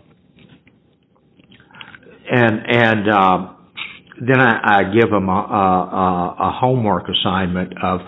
[2.32, 3.52] and, and, uh,
[4.22, 8.00] then I, I give them a, a, a homework assignment of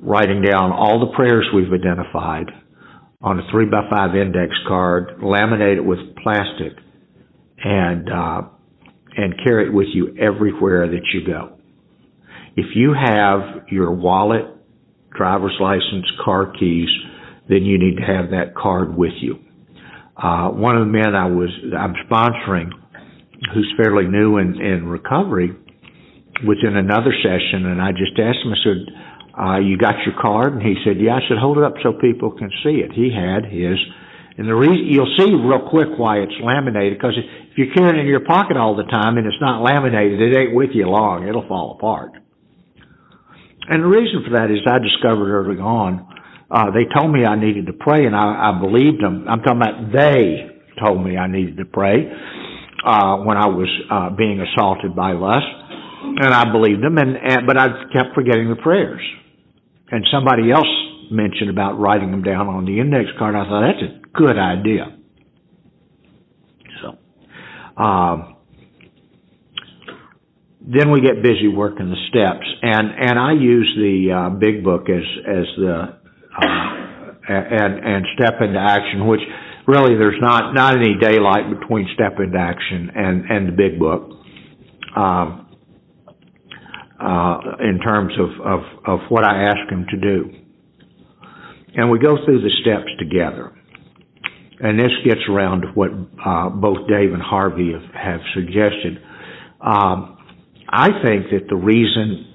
[0.00, 2.46] writing down all the prayers we've identified
[3.22, 6.72] on a three by five index card, laminate it with plastic,
[7.62, 8.42] and uh,
[9.16, 11.58] and carry it with you everywhere that you go.
[12.56, 14.44] If you have your wallet,
[15.16, 16.88] driver's license, car keys,
[17.48, 19.38] then you need to have that card with you.
[20.16, 22.70] Uh, one of the men I was I'm sponsoring,
[23.54, 25.50] who's fairly new in, in recovery,
[26.44, 28.52] was in another session, and I just asked him.
[28.52, 28.80] I said,
[29.40, 31.92] uh, "You got your card?" And he said, "Yeah." I said, "Hold it up so
[31.94, 33.78] people can see it." He had his
[34.40, 38.00] and the reason you'll see real quick why it's laminated because if you're carrying it
[38.00, 41.28] in your pocket all the time and it's not laminated, it ain't with you long.
[41.28, 42.12] It'll fall apart.
[43.68, 46.08] And the reason for that is I discovered early on,
[46.50, 49.28] uh, they told me I needed to pray and I, I believed them.
[49.28, 54.16] I'm talking about they told me I needed to pray, uh, when I was, uh,
[54.16, 55.52] being assaulted by lust.
[56.16, 59.04] And I believed them and, and, but I kept forgetting the prayers.
[59.90, 60.68] And somebody else
[61.10, 63.34] mentioned about writing them down on the index card.
[63.34, 64.96] I thought that's a good idea.
[66.80, 68.36] So, um,
[70.60, 74.88] then we get busy working the steps, and and I use the uh, big book
[74.88, 75.98] as as the
[76.38, 79.20] uh, and and step into action, which
[79.66, 84.10] really there's not not any daylight between step into action and and the big book.
[84.96, 85.39] Um,
[87.00, 90.30] uh, in terms of, of, of what I ask them to do.
[91.74, 93.52] And we go through the steps together
[94.60, 99.02] and this gets around to what uh, both Dave and Harvey have, have suggested.
[99.60, 100.18] Um,
[100.68, 102.26] I think that the reason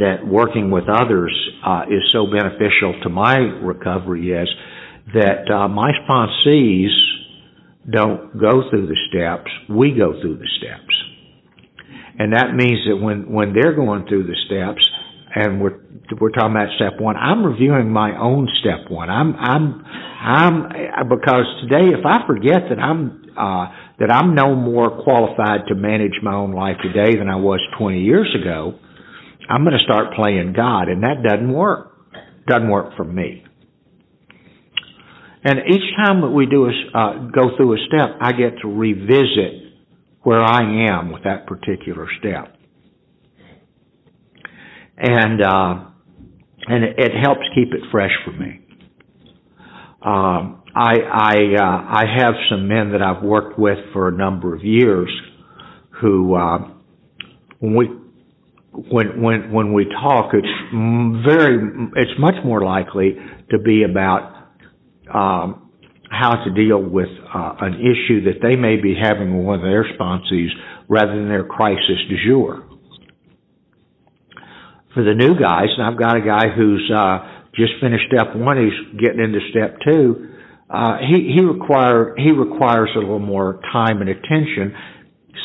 [0.00, 4.48] that working with others uh, is so beneficial to my recovery is
[5.12, 6.90] that uh, my sponsees
[7.90, 10.94] don't go through the steps; we go through the steps,
[12.18, 14.86] and that means that when when they're going through the steps,
[15.34, 15.80] and we're
[16.20, 17.16] we're talking about step one.
[17.16, 19.08] I'm reviewing my own step one.
[19.08, 23.66] I'm I'm I'm because today if I forget that I'm uh,
[23.98, 28.02] that I'm no more qualified to manage my own life today than I was 20
[28.02, 28.78] years ago,
[29.48, 31.92] I'm going to start playing God, and that doesn't work.
[32.46, 33.44] Doesn't work for me.
[35.44, 38.68] And each time that we do a, uh, go through a step, I get to
[38.68, 39.61] revisit
[40.22, 42.56] where I am with that particular step
[45.02, 45.84] and uh,
[46.66, 48.60] and it, helps keep it fresh for me.
[50.04, 54.54] Um, I I uh, I have some men that I've worked with for a number
[54.54, 55.10] of years
[56.00, 56.58] who uh,
[57.58, 57.86] when we
[58.72, 61.58] when when when we talk, it's very
[61.96, 63.16] it's much more likely
[63.50, 64.34] to be about
[65.12, 65.61] um,
[66.22, 69.64] how to deal with uh, an issue that they may be having with one of
[69.64, 70.50] their sponsees
[70.88, 72.62] rather than their crisis du jour
[74.94, 78.56] for the new guys, and I've got a guy who's uh, just finished step one.
[78.60, 80.28] He's getting into step two.
[80.68, 84.74] Uh, he he require he requires a little more time and attention,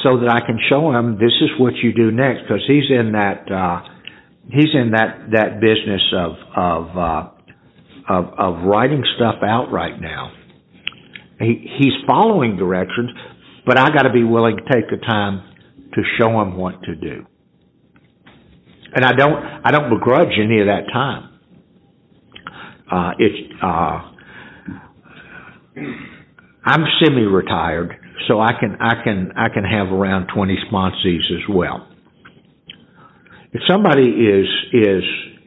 [0.03, 3.11] so that I can show him this is what you do next because he's in
[3.13, 3.81] that uh,
[4.51, 7.29] he's in that that business of of uh,
[8.09, 10.31] of of writing stuff out right now.
[11.39, 13.11] He he's following directions,
[13.65, 15.41] but I got to be willing to take the time
[15.93, 17.25] to show him what to do
[18.93, 21.39] and I don't I don't begrudge any of that time.
[22.91, 24.11] Uh, it's uh,
[26.65, 27.93] I'm semi-retired,
[28.27, 31.87] so I can I can I can have around 20 sponsees as well.
[33.51, 35.03] If somebody is is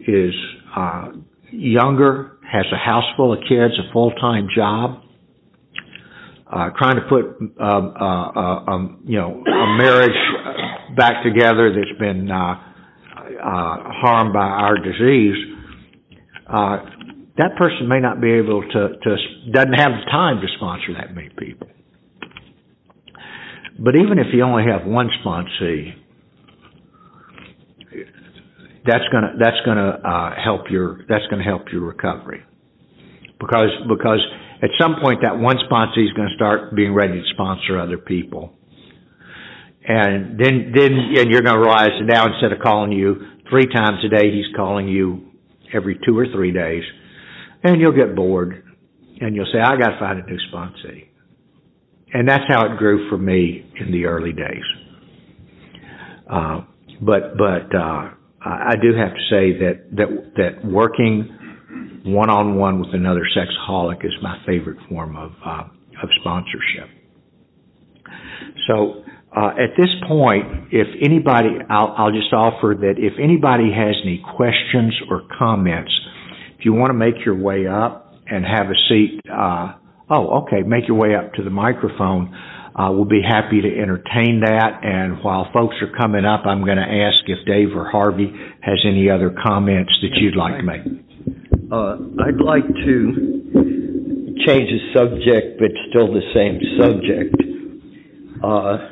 [0.07, 0.35] is
[0.77, 1.09] uh,
[1.51, 5.03] younger, has a house full of kids, a full-time job,
[6.53, 7.25] uh, trying to put
[7.61, 14.33] uh, uh, uh um, you know a marriage back together that's been uh, uh, harmed
[14.33, 15.37] by our disease,
[17.39, 19.17] that person may not be able to, to
[19.53, 21.69] doesn't have the time to sponsor that many people.
[23.79, 25.95] But even if you only have one sponsee,
[28.87, 32.43] that's gonna that's gonna uh, help your that's gonna help your recovery
[33.39, 34.21] because because
[34.63, 37.99] at some point that one sponsor is going to start being ready to sponsor other
[37.99, 38.53] people.
[39.87, 43.17] And then then and you're going to realize that now instead of calling you
[43.49, 45.31] three times a day he's calling you
[45.73, 46.85] every two or three days.
[47.63, 48.65] And you'll get bored
[49.21, 50.93] and you'll say i got to find a new sponsor.
[52.13, 54.65] and that's how it grew for me in the early days.
[56.31, 56.61] Uh,
[57.01, 58.11] but but uh,
[58.43, 61.37] I do have to say that that that working
[62.05, 65.65] one on one with another sexaholic is my favorite form of uh,
[66.03, 66.89] of sponsorship.
[68.67, 69.05] So
[69.37, 74.23] uh, at this point, if anybody, I'll, I'll just offer that if anybody has any
[74.37, 75.93] questions or comments,
[76.59, 79.75] if you want to make your way up and have a seat, uh,
[80.11, 82.35] oh, okay, make your way up to the microphone.
[82.75, 84.81] Uh, we'll be happy to entertain that.
[84.83, 88.33] And while folks are coming up, I'm going to ask if Dave or Harvey
[88.63, 91.10] has any other comments that you'd like to make.
[91.73, 91.97] Uh,
[92.27, 97.37] I'd like to change the subject, but still the same subject.
[98.43, 98.91] Uh,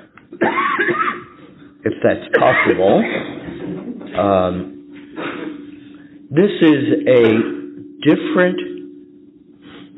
[1.84, 3.02] if that's possible.
[4.18, 4.74] Um,
[6.30, 7.24] this is a
[8.04, 8.60] different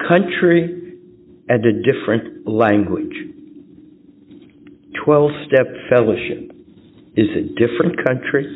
[0.09, 0.97] country
[1.49, 3.16] and a different language.
[5.05, 6.53] 12 step fellowship
[7.16, 8.47] is a different country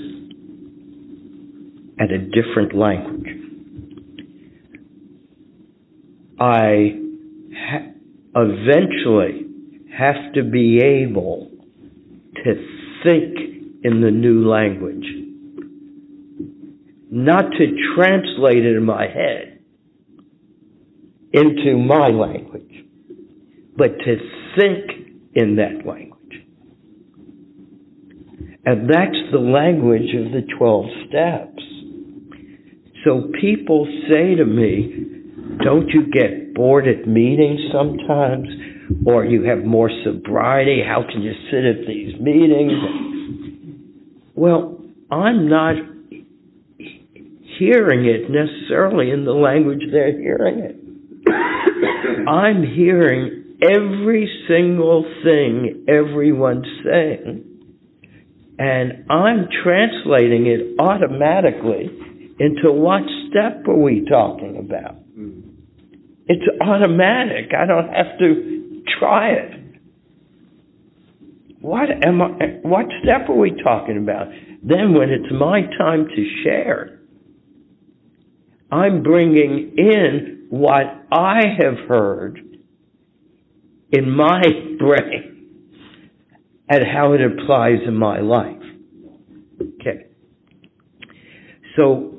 [1.98, 3.33] and a different language.
[6.44, 6.98] I
[7.56, 7.90] ha-
[8.36, 9.46] eventually
[9.96, 11.50] have to be able
[12.44, 12.54] to
[13.02, 13.38] think
[13.82, 15.06] in the new language,
[17.10, 19.60] not to translate it in my head
[21.32, 22.84] into my language,
[23.76, 24.16] but to
[24.56, 24.90] think
[25.34, 26.46] in that language.
[28.66, 31.62] And that's the language of the 12 steps.
[33.04, 35.13] So people say to me,
[35.62, 38.48] don't you get bored at meetings sometimes?
[39.06, 40.82] Or you have more sobriety?
[40.86, 42.72] How can you sit at these meetings?
[44.34, 44.80] Well,
[45.10, 45.76] I'm not
[47.58, 50.76] hearing it necessarily in the language they're hearing it.
[52.28, 57.54] I'm hearing every single thing everyone's saying
[58.58, 61.90] and I'm translating it automatically
[62.38, 64.96] into what step are we talking about?
[66.26, 67.52] It's automatic.
[67.56, 69.60] I don't have to try it.
[71.60, 74.28] What am I, what step are we talking about?
[74.62, 77.00] Then when it's my time to share,
[78.70, 82.40] I'm bringing in what I have heard
[83.90, 84.42] in my
[84.78, 85.34] brain
[86.68, 88.62] and how it applies in my life.
[89.60, 90.06] Okay.
[91.76, 92.18] So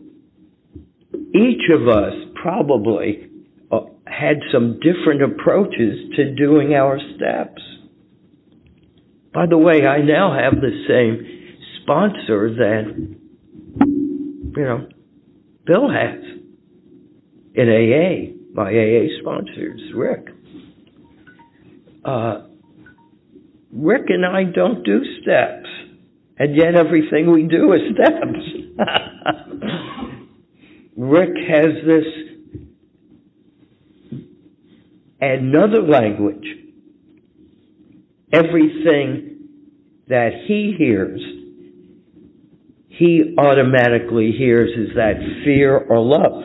[1.33, 3.24] each of us probably
[4.17, 7.61] had some different approaches to doing our steps.
[9.33, 12.83] By the way, I now have the same sponsor that,
[13.85, 14.87] you know,
[15.65, 16.21] Bill has
[17.55, 18.31] in AA.
[18.53, 20.27] My AA sponsor is Rick.
[22.05, 22.43] Uh,
[23.73, 25.67] Rick and I don't do steps,
[26.37, 28.39] and yet everything we do is steps.
[30.95, 32.24] Rick has this
[35.19, 36.45] another language.
[38.31, 39.47] Everything
[40.07, 41.21] that he hears,
[42.89, 46.43] he automatically hears is that fear or love.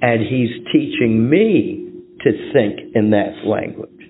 [0.00, 1.90] And he's teaching me
[2.20, 4.02] to think in that language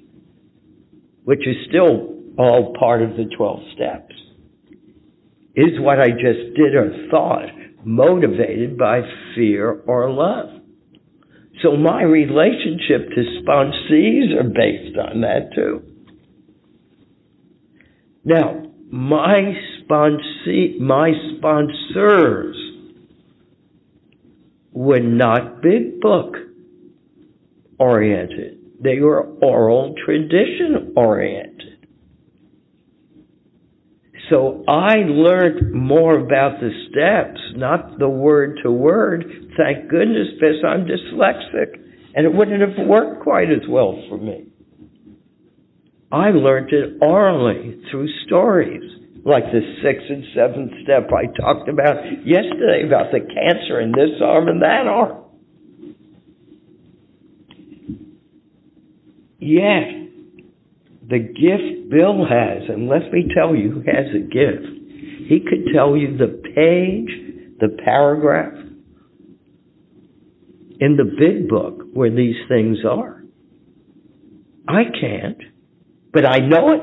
[1.24, 4.14] which is still all part of the 12 steps.
[5.54, 7.48] Is what I just did or thought
[7.84, 9.02] motivated by
[9.34, 10.61] fear or love?
[11.62, 15.82] So my relationship to sponsees are based on that too.
[18.24, 22.56] Now, my sponsee, my sponsors
[24.72, 26.34] were not big book
[27.78, 28.58] oriented.
[28.82, 31.51] They were oral tradition oriented.
[34.30, 39.24] So I learned more about the steps, not the word to word.
[39.56, 41.74] Thank goodness, because I'm dyslexic,
[42.14, 44.46] and it wouldn't have worked quite as well for me.
[46.10, 48.82] I learned it orally through stories,
[49.24, 54.20] like the sixth and seventh step I talked about yesterday about the cancer in this
[54.22, 55.18] arm and that arm.
[59.38, 60.01] Yet,
[61.12, 64.64] the gift Bill has, and let me tell you, has a gift.
[65.28, 68.54] He could tell you the page, the paragraph
[70.80, 73.22] in the big book where these things are.
[74.66, 75.36] I can't,
[76.14, 76.80] but I know it.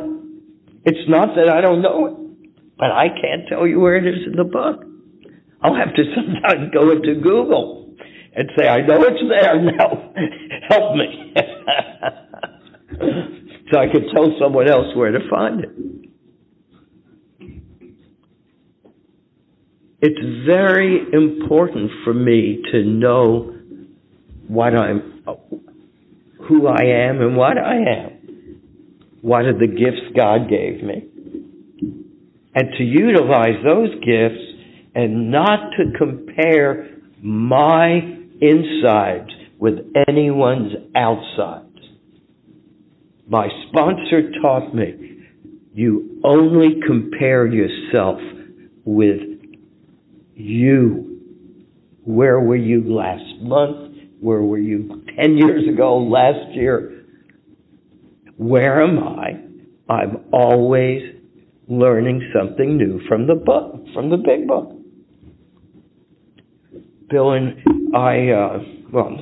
[0.85, 2.13] It's not that I don't know it,
[2.77, 4.85] but I can't tell you where it is in the book.
[5.63, 7.95] I'll have to sometimes go into Google
[8.35, 10.13] and say, I know it's there now.
[10.69, 11.33] Help me.
[13.71, 15.69] so I could tell someone else where to find it.
[20.01, 23.53] It's very important for me to know
[24.47, 25.23] what I'm,
[26.47, 28.19] who I am and what I am.
[29.21, 31.05] What are the gifts God gave me?
[32.55, 34.41] And to utilize those gifts
[34.95, 36.89] and not to compare
[37.21, 37.99] my
[38.41, 39.75] insides with
[40.07, 41.68] anyone's outsides.
[43.29, 45.21] My sponsor taught me
[45.71, 48.19] you only compare yourself
[48.85, 49.21] with
[50.33, 51.21] you.
[52.05, 53.97] Where were you last month?
[54.19, 57.05] Where were you 10 years ago, last year?
[58.37, 59.93] Where am I?
[59.93, 61.01] I'm always
[61.67, 64.75] learning something new from the book, from the big book.
[67.09, 68.59] Bill and I, uh,
[68.91, 69.17] well,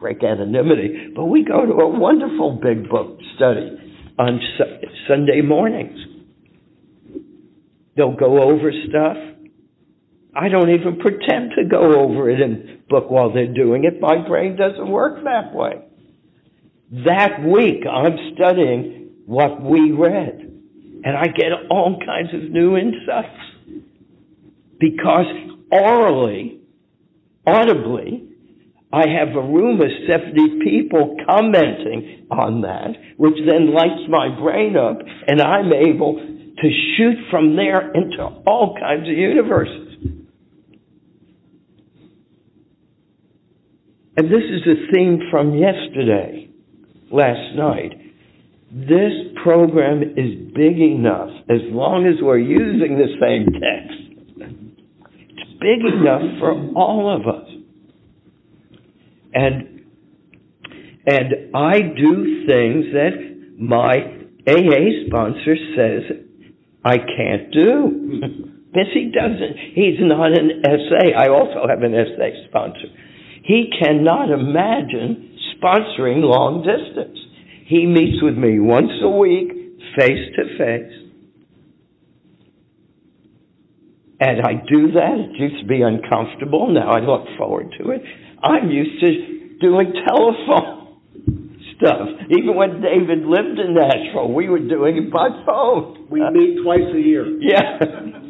[0.00, 3.76] break anonymity, but we go to a wonderful big book study
[4.18, 5.98] on su- Sunday mornings.
[7.96, 9.16] They'll go over stuff.
[10.34, 14.00] I don't even pretend to go over it in book while they're doing it.
[14.00, 15.84] My brain doesn't work that way.
[17.04, 20.40] That week, I'm studying what we read,
[21.04, 23.84] and I get all kinds of new insights.
[24.78, 25.26] Because
[25.70, 26.60] orally,
[27.46, 28.29] audibly,
[28.92, 34.76] I have a room of 70 people commenting on that, which then lights my brain
[34.76, 39.86] up, and I'm able to shoot from there into all kinds of universes.
[44.16, 46.50] And this is a theme from yesterday,
[47.12, 47.92] last night.
[48.72, 49.12] This
[49.42, 54.00] program is big enough as long as we're using the same text.
[55.30, 57.49] It's big enough for all of us.
[59.34, 59.80] And
[61.06, 66.02] and I do things that my AA sponsor says
[66.84, 68.20] I can't do.
[68.72, 69.56] Bessie doesn't.
[69.74, 71.18] He's not an SA.
[71.18, 72.86] I also have an SA sponsor.
[73.42, 77.18] He cannot imagine sponsoring long distance.
[77.66, 79.50] He meets with me once a week,
[79.98, 81.00] face to face.
[84.20, 85.16] And I do that.
[85.18, 86.72] It used to be uncomfortable.
[86.72, 88.02] Now I look forward to it.
[88.42, 90.80] I'm used to doing telephone
[91.76, 92.08] stuff.
[92.30, 96.06] Even when David lived in Nashville, we were doing it by phone.
[96.10, 97.26] We meet twice a year.
[97.40, 97.80] Yeah,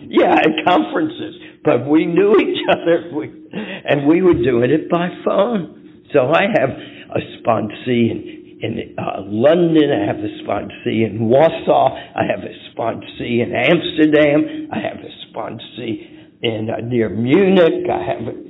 [0.09, 1.35] yeah, at conferences.
[1.65, 6.05] But we knew each other, we, and we were doing it by phone.
[6.13, 9.91] So I have a sponsee in, in uh, London.
[9.93, 11.95] I have a sponsee in Warsaw.
[12.17, 14.69] I have a sponsee in Amsterdam.
[14.73, 17.87] I have a sponsee in uh, near Munich.
[17.89, 18.50] I have a,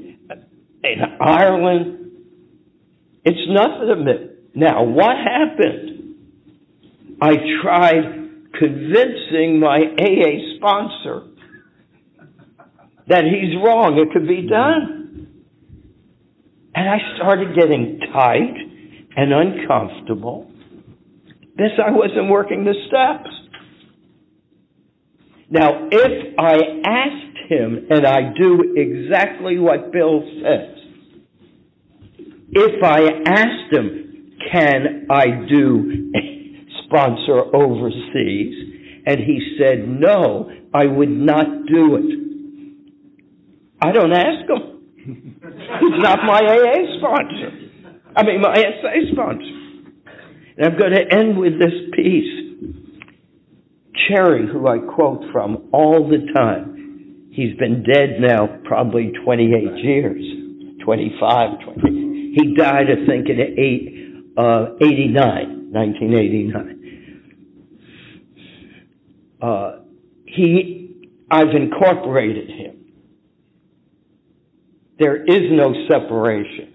[0.83, 2.11] in Ireland.
[3.25, 4.31] It's nothing.
[4.55, 6.17] Now, what happened?
[7.21, 8.21] I tried
[8.59, 11.27] convincing my AA sponsor
[13.09, 13.99] that he's wrong.
[13.99, 15.29] It could be done.
[16.75, 18.55] And I started getting tight
[19.17, 20.51] and uncomfortable.
[21.57, 23.29] This, I wasn't working the steps.
[25.51, 26.55] Now, if I
[26.87, 30.81] asked him, and I do exactly what Bill says,
[32.53, 36.13] if I asked him, can I do
[36.85, 38.55] sponsor overseas?
[39.07, 42.21] And he said no, I would not do it.
[43.83, 44.81] I don't ask him.
[45.81, 47.71] He's not my AA sponsor.
[48.17, 49.61] I mean, my SA sponsor.
[50.59, 52.41] And I'm going to end with this piece.
[54.09, 56.70] Cherry, who I quote from all the time,
[57.31, 60.23] he's been dead now probably 28 years,
[60.85, 62.35] 25, 20.
[62.37, 66.77] He died, I think, in eight, uh, 89, 1989.
[69.43, 69.81] Uh,
[70.27, 72.77] he, I've incorporated him.
[74.99, 76.75] There is no separation.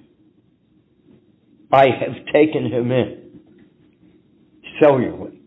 [1.72, 3.26] I have taken him in
[4.82, 5.40] cellularly.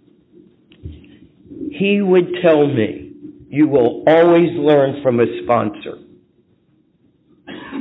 [1.72, 3.07] He would tell me,
[3.50, 5.98] you will always learn from a sponsor.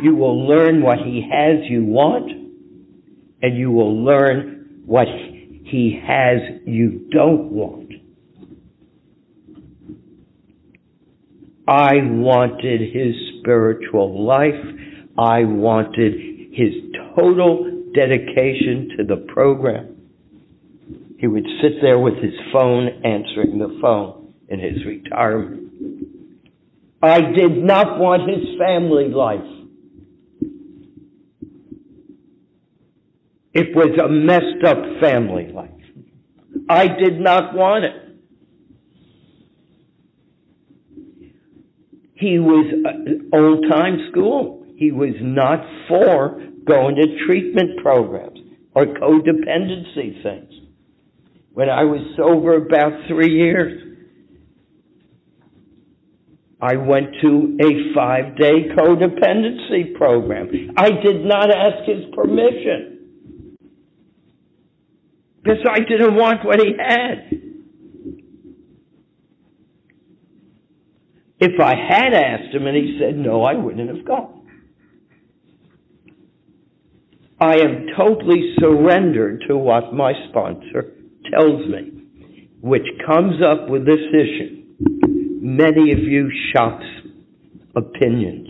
[0.02, 2.32] You will learn what he has you want,
[3.42, 7.92] and you will learn what he has you don't want.
[11.68, 14.54] I wanted his spiritual life.
[15.18, 16.74] I wanted his
[17.14, 19.98] total dedication to the program.
[21.20, 24.17] He would sit there with his phone answering the phone
[24.50, 25.74] in his retirement.
[27.02, 29.40] I did not want his family life.
[33.54, 35.72] It was a messed up family life.
[36.70, 38.04] I did not want it.
[42.16, 44.66] He was uh, old time school.
[44.76, 48.40] He was not for going to treatment programs
[48.76, 50.54] or codependency things.
[51.54, 53.87] When I was sober about three years,
[56.60, 60.72] I went to a five day codependency program.
[60.76, 63.58] I did not ask his permission
[65.44, 67.32] because I didn't want what he had.
[71.40, 74.34] If I had asked him and he said no, I wouldn't have gone.
[77.40, 80.96] I am totally surrendered to what my sponsor
[81.32, 82.08] tells me,
[82.62, 85.17] which comes up with this issue.
[85.50, 86.84] Many of you shop's
[87.74, 88.50] opinions.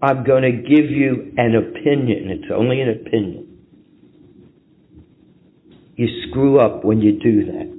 [0.00, 2.30] I'm going to give you an opinion.
[2.30, 3.58] It's only an opinion.
[5.96, 7.70] You screw up when you do that.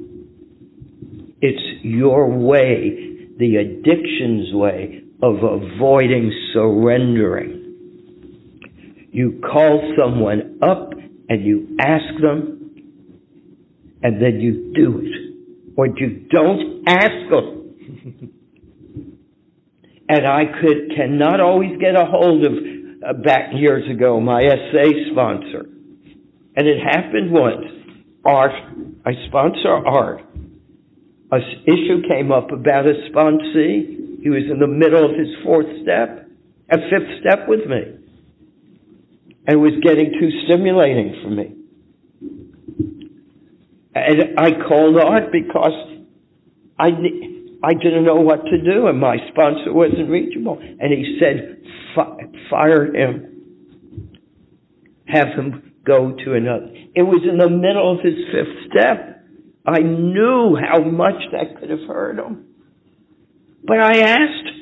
[1.42, 7.56] It's your way, the addiction's way of avoiding surrendering.
[9.12, 10.92] You call someone up
[11.28, 12.59] and you ask them,
[14.02, 15.76] and then you do it.
[15.78, 18.30] Or you don't ask them.
[20.10, 24.86] and I could cannot always get a hold of uh, back years ago my SA
[25.12, 25.70] sponsor,
[26.56, 27.66] and it happened once.
[28.26, 28.52] Art,
[29.06, 30.22] I sponsor Art.
[31.32, 34.20] A issue came up about a sponsee.
[34.22, 36.28] He was in the middle of his fourth step,
[36.70, 38.00] a fifth step with me,
[39.48, 41.59] and it was getting too stimulating for me.
[44.00, 46.00] And I called Art because
[46.78, 46.90] I
[47.62, 50.60] I didn't know what to do, and my sponsor wasn't reachable.
[50.60, 51.62] And he said,
[52.50, 54.22] "Fire him,
[55.08, 59.26] have him go to another." It was in the middle of his fifth step.
[59.66, 62.46] I knew how much that could have hurt him.
[63.64, 64.60] But I asked.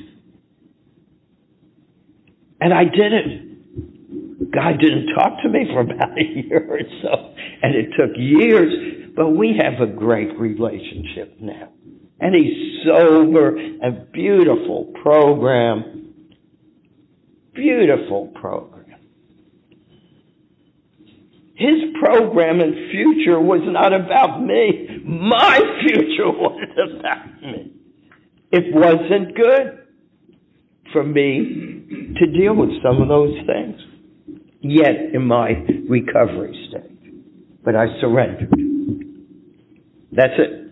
[2.60, 4.52] And I did it.
[4.52, 7.34] God didn't talk to me for about a year or so.
[7.62, 8.74] And it took years,
[9.18, 11.70] but we have a great relationship now.
[12.20, 16.14] And he's sober, a beautiful program.
[17.56, 18.86] Beautiful program.
[21.56, 25.02] His program and future was not about me.
[25.04, 27.74] My future was about me.
[28.52, 29.88] It wasn't good
[30.94, 33.82] for me to deal with some of those things
[34.62, 35.54] yet in my
[35.90, 37.14] recovery stage.
[37.66, 38.67] But I surrendered.
[40.18, 40.64] That's it.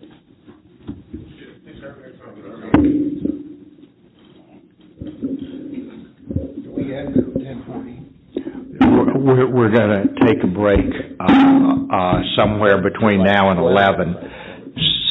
[9.26, 10.80] we're, we're going to take a break
[11.20, 14.16] uh, uh, somewhere between now and 11.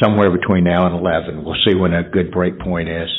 [0.03, 1.45] Somewhere between now and 11.
[1.45, 3.09] We'll see when a good break point is.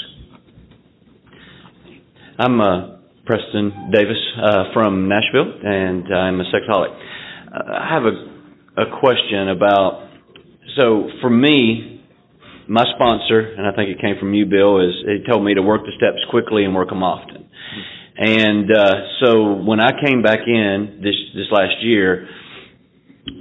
[2.39, 6.95] I'm uh, Preston Davis uh, from Nashville, and I'm a sexaholic.
[7.49, 10.06] Uh, I have a, a question about
[10.77, 12.03] so for me,
[12.69, 15.63] my sponsor, and I think it came from you, Bill, is he told me to
[15.63, 17.49] work the steps quickly and work them often.
[18.19, 22.29] And uh, so when I came back in this this last year,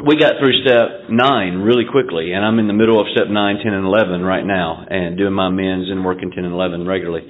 [0.06, 3.58] we got through step nine really quickly, and I'm in the middle of step nine,
[3.64, 7.24] ten, and eleven right now, and doing my men's and working ten and eleven regularly.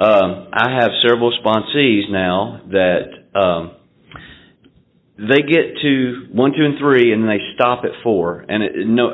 [0.00, 3.76] Um, I have several sponsees now that um,
[5.28, 8.44] they get to one, two, and three, and they stop at four.
[8.48, 9.12] And it, no,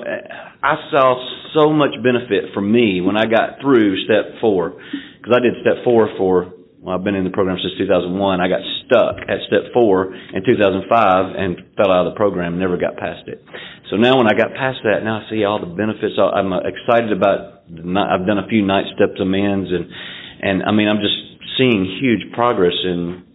[0.62, 1.18] I saw
[1.54, 5.82] so much benefit for me when I got through step four because I did step
[5.84, 6.52] four for
[6.86, 8.14] well, I've been in the program since 2001.
[8.38, 10.86] I got stuck at step four in 2005
[11.34, 13.42] and fell out of the program, never got past it.
[13.90, 16.14] So now when I got past that, now I see all the benefits.
[16.14, 19.90] I'm excited about, I've done a few night steps amends and,
[20.38, 21.18] and I mean, I'm just
[21.58, 23.25] seeing huge progress in,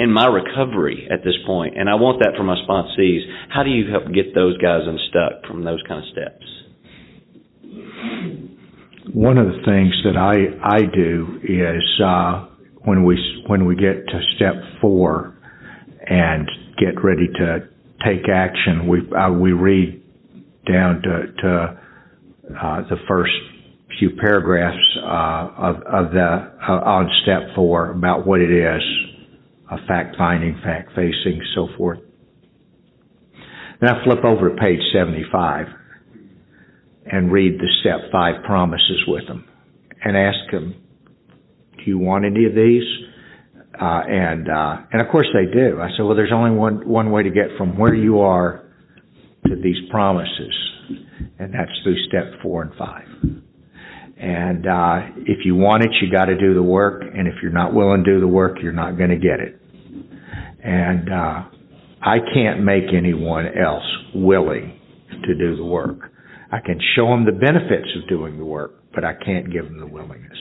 [0.00, 3.20] in my recovery at this point, and I want that for my sponsees.
[3.50, 6.50] How do you help get those guys unstuck from those kind of steps?
[9.14, 12.46] one of the things that I I do is uh,
[12.84, 15.36] when we when we get to step four
[16.06, 16.48] and
[16.78, 17.68] get ready to
[18.04, 20.02] take action, we uh, we read
[20.70, 21.80] down to, to
[22.62, 23.32] uh, the first
[23.98, 28.82] few paragraphs uh, of, of the uh, on step four about what it is,
[29.86, 32.00] fact finding, fact facing, so forth.
[33.80, 35.66] Then I flip over to page 75
[37.06, 39.44] and read the step five promises with them
[40.04, 40.74] and ask them,
[41.76, 42.82] do you want any of these?
[43.80, 45.80] Uh, and, uh, and of course they do.
[45.80, 48.66] I said, well, there's only one, one way to get from where you are
[49.46, 50.54] to these promises,
[51.38, 53.06] and that's through step four and five.
[54.18, 57.72] And, uh, if you want it, you gotta do the work, and if you're not
[57.72, 59.59] willing to do the work, you're not gonna get it.
[60.62, 61.42] And, uh,
[62.02, 63.84] I can't make anyone else
[64.14, 64.80] willing
[65.26, 66.12] to do the work.
[66.50, 69.78] I can show them the benefits of doing the work, but I can't give them
[69.78, 70.38] the willingness.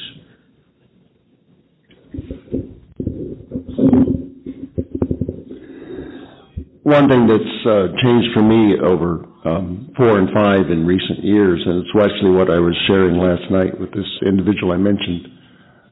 [6.83, 11.61] One thing that's uh, changed for me over um, four and five in recent years,
[11.65, 15.27] and it's actually what I was sharing last night with this individual I mentioned,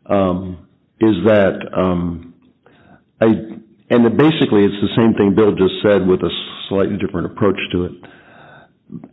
[0.10, 0.68] um,
[1.00, 2.34] is that um,
[3.22, 3.57] I,
[3.90, 6.32] and basically it's the same thing Bill just said with a
[6.70, 7.94] slightly different approach to it.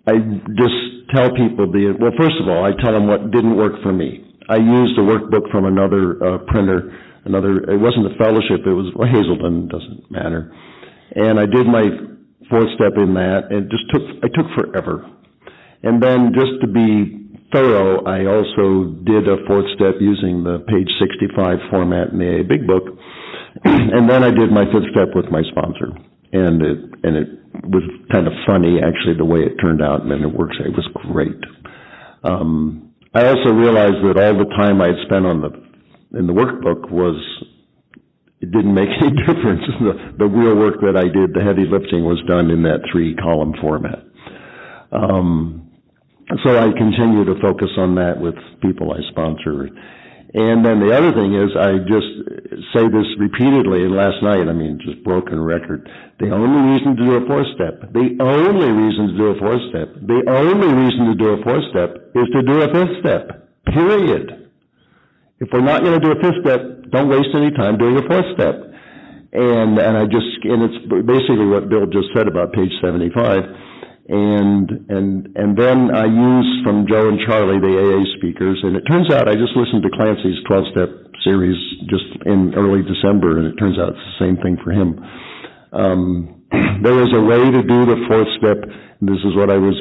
[0.07, 0.14] I
[0.55, 0.79] just
[1.14, 2.14] tell people the well.
[2.18, 4.22] First of all, I tell them what didn't work for me.
[4.49, 6.95] I used a workbook from another uh, printer.
[7.25, 7.59] Another.
[7.70, 8.62] It wasn't a fellowship.
[8.66, 9.68] It was well, Hazelden.
[9.68, 10.53] Doesn't matter.
[11.16, 11.83] And I did my
[12.51, 13.51] fourth step in that.
[13.51, 14.03] And it just took.
[14.22, 15.11] I took forever.
[15.83, 20.91] And then just to be thorough, I also did a fourth step using the page
[21.03, 22.95] 65 format in the Big Book.
[23.64, 25.94] and then I did my fifth step with my sponsor.
[26.32, 27.28] And it and it
[27.70, 30.57] was kind of funny actually the way it turned out, and it works.
[30.59, 31.38] It was great.
[32.24, 36.32] Um, I also realized that all the time I had spent on the in the
[36.32, 37.14] workbook was
[38.40, 39.62] it didn't make any difference.
[39.80, 43.14] the, the real work that I did, the heavy lifting, was done in that three
[43.14, 44.05] column format.
[44.92, 45.70] Um,
[46.42, 49.68] so I continue to focus on that with people I sponsor.
[50.35, 52.11] And then the other thing is, I just
[52.74, 55.87] say this repeatedly, and last night, I mean, just broken record.
[56.18, 59.62] The only reason to do a fourth step, the only reason to do a fourth
[59.70, 63.47] step, the only reason to do a fourth step is to do a fifth step.
[63.70, 64.51] Period.
[65.39, 68.03] If we're not going to do a fifth step, don't waste any time doing a
[68.03, 68.59] fourth step.
[69.39, 73.39] And, and I just, and it's basically what Bill just said about page 75
[74.09, 78.84] and and and then I use from Joe and Charlie the AA speakers, and it
[78.84, 80.90] turns out I just listened to Clancy's twelve step
[81.24, 81.57] series
[81.88, 85.00] just in early December, and it turns out it's the same thing for him.
[85.72, 86.44] Um,
[86.84, 88.61] there is a way to do the fourth step.
[89.00, 89.74] This is what I was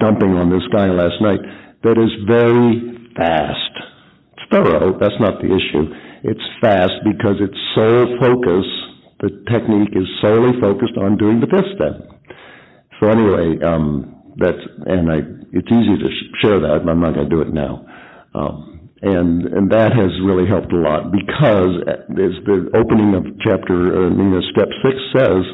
[0.00, 1.40] dumping on this guy last night.
[1.84, 3.74] That is very fast.
[4.36, 4.98] It's thorough.
[4.98, 5.84] That's not the issue.
[6.24, 8.64] It's fast because it's sole focus.
[9.20, 12.09] The technique is solely focused on doing the fifth step.
[13.00, 15.18] So anyway, um, that's and I
[15.52, 16.08] it's easy to
[16.40, 17.84] share that, but I'm not going to do it now.
[18.34, 24.04] Um, and and that has really helped a lot because as the opening of chapter,
[24.04, 25.44] uh, I mean, step six says.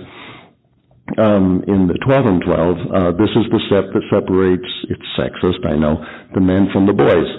[1.22, 5.62] Um, in the 12 and 12, uh, this is the step that separates, it's sexist,
[5.64, 6.02] I know,
[6.34, 7.30] the men from the boys.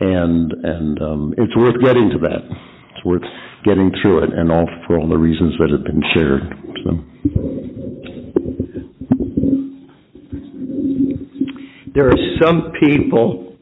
[0.00, 2.40] And, and, um, it's worth getting to that.
[2.96, 3.28] It's worth
[3.62, 6.48] getting through it and all for all the reasons that have been shared.
[6.82, 7.59] So.
[12.00, 13.58] There are some people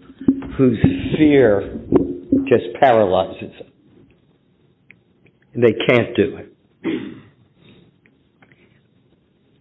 [0.57, 0.79] whose
[1.19, 1.77] fear
[2.47, 3.73] just paralyzes them.
[5.57, 6.53] They can't do it.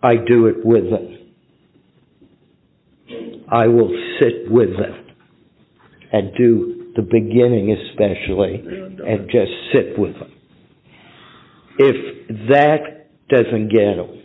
[0.03, 1.17] I do it with them.
[3.51, 5.07] I will sit with them
[6.13, 8.63] and do the beginning especially
[9.07, 10.33] and just sit with them.
[11.79, 14.21] If that doesn't get them,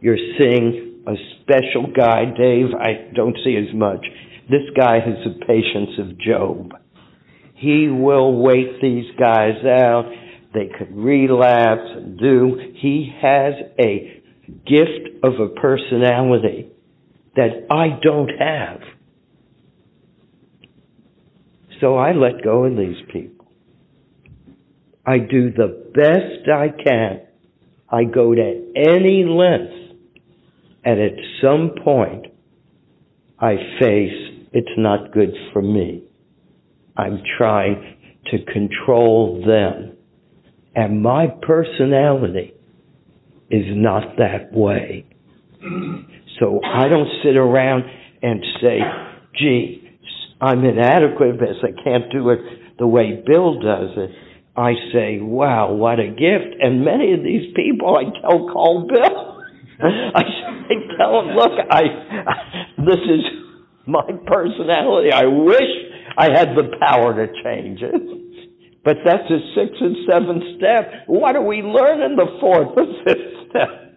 [0.00, 4.04] you're seeing a special guy, Dave, I don't see as much.
[4.50, 6.72] This guy has the patience of Job.
[7.54, 10.10] He will wait these guys out.
[10.52, 12.58] They could relapse and do.
[12.80, 14.22] He has a
[14.66, 16.70] gift of a personality
[17.36, 18.80] that I don't have.
[21.80, 23.46] So I let go of these people.
[25.06, 27.20] I do the best I can.
[27.90, 29.87] I go to any length
[30.88, 32.28] and at some point,
[33.38, 36.02] I face it's not good for me.
[36.96, 37.96] I'm trying
[38.30, 39.98] to control them.
[40.74, 42.54] And my personality
[43.50, 45.04] is not that way.
[46.40, 47.84] So I don't sit around
[48.22, 48.78] and say,
[49.38, 49.90] gee,
[50.40, 52.38] I'm inadequate because I can't do it
[52.78, 54.10] the way Bill does it.
[54.56, 56.56] I say, wow, what a gift.
[56.62, 59.27] And many of these people I tell call Bill.
[59.82, 60.22] I
[60.68, 61.82] say, tell him, look, I,
[62.78, 63.20] this is
[63.86, 65.12] my personality.
[65.12, 65.70] I wish
[66.16, 68.18] I had the power to change it.
[68.84, 71.04] But that's a sixth and seventh step.
[71.06, 73.94] What do we learn in the fourth and fifth step?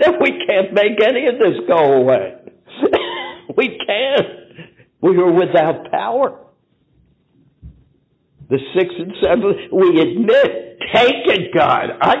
[0.00, 2.34] That we can't make any of this go away.
[3.56, 4.26] we can't.
[5.00, 6.46] We are without power.
[8.50, 11.90] The sixth and seventh, we admit, take it, God.
[12.00, 12.14] I,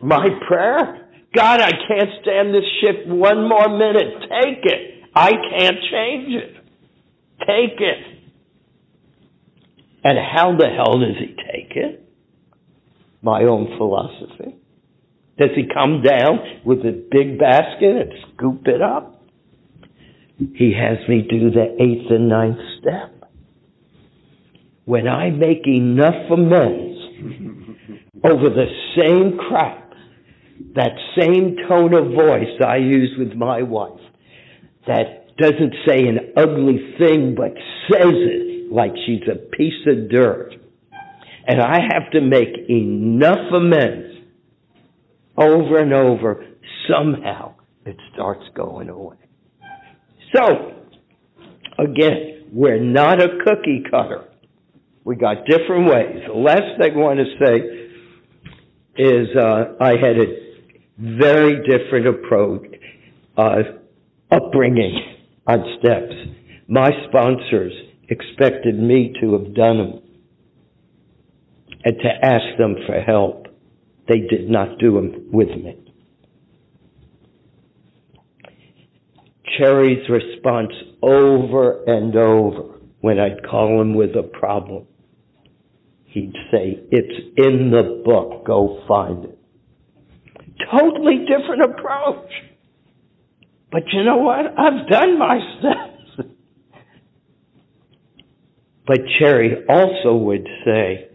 [0.00, 4.20] my prayer, God, I can't stand this ship one more minute.
[4.20, 5.04] Take it.
[5.14, 6.56] I can't change it.
[7.40, 8.12] Take it.
[10.04, 12.08] And how the hell does he take it?
[13.22, 14.56] My own philosophy.
[15.38, 19.22] Does he come down with a big basket and scoop it up?
[20.54, 23.30] He has me do the eighth and ninth step.
[24.84, 26.98] When I make enough amends
[28.24, 28.66] over the
[28.98, 29.81] same crap,
[30.74, 34.00] that same tone of voice I use with my wife,
[34.86, 37.52] that doesn't say an ugly thing but
[37.90, 40.54] says it like she's a piece of dirt.
[41.46, 44.12] And I have to make enough amends
[45.36, 46.44] over and over,
[46.88, 47.54] somehow
[47.84, 49.16] it starts going away.
[50.34, 50.72] So,
[51.78, 54.28] again, we're not a cookie cutter.
[55.04, 56.22] We got different ways.
[56.26, 57.82] The last thing I want to say
[59.02, 60.41] is uh, I had a
[60.98, 62.66] very different approach,
[63.36, 63.62] uh,
[64.30, 64.98] upbringing
[65.46, 66.14] on steps.
[66.68, 67.72] My sponsors
[68.08, 70.02] expected me to have done them
[71.84, 73.46] and to ask them for help.
[74.08, 75.78] They did not do them with me.
[79.58, 80.72] Cherry's response
[81.02, 84.86] over and over when I'd call him with a problem,
[86.04, 89.38] he'd say, It's in the book, go find it.
[90.70, 92.30] Totally different approach.
[93.70, 94.46] But you know what?
[94.46, 96.28] I've done my steps.
[98.86, 101.08] but Cherry also would say,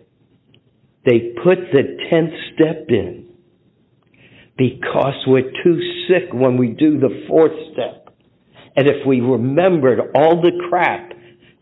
[1.06, 3.28] they put the 10th step in
[4.58, 8.16] because we're too sick when we do the fourth step.
[8.76, 11.12] And if we remembered all the crap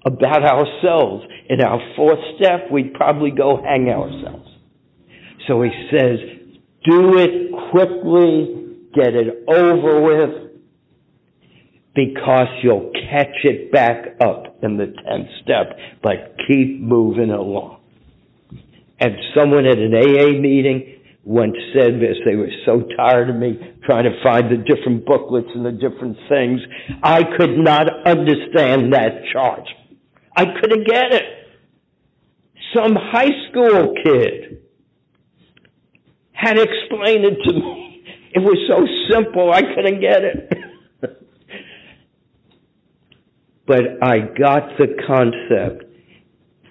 [0.06, 4.50] about ourselves in our fourth step, we'd probably go hang ourselves.
[5.48, 6.20] So he says,
[6.90, 10.52] do it quickly, get it over with,
[11.94, 17.80] because you'll catch it back up in the 10th step, but keep moving along.
[19.00, 23.58] And someone at an AA meeting once said this, they were so tired of me
[23.84, 26.62] trying to find the different booklets and the different things.
[27.02, 29.68] I could not understand that chart.
[30.38, 31.24] I couldn't get it.
[32.76, 34.65] Some high school kid
[36.46, 38.04] had explained it to me.
[38.34, 40.54] It was so simple, I couldn't get it.
[43.66, 45.86] but I got the concept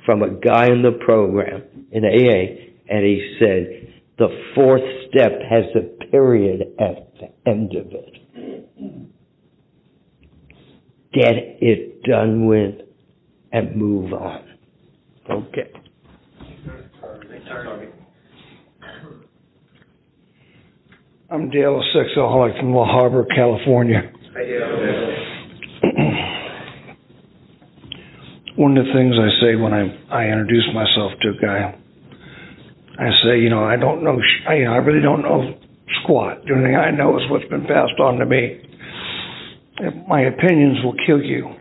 [0.06, 5.64] from a guy in the program in AA, and he said, the fourth step has
[5.74, 8.14] a period at the end of it.
[11.12, 12.74] Get it done with
[13.52, 14.44] and move on.
[15.28, 15.72] Okay.
[21.30, 24.12] I'm Dale, a sexaholic from La Habra, California.
[24.36, 24.42] Hi,
[28.56, 31.74] One of the things I say when I I introduce myself to a guy,
[32.98, 35.54] I say, you know, I don't know, I, I really don't know
[36.02, 36.44] squat.
[36.46, 38.60] The only thing I know is what's been passed on to me.
[40.06, 41.48] My opinions will kill you.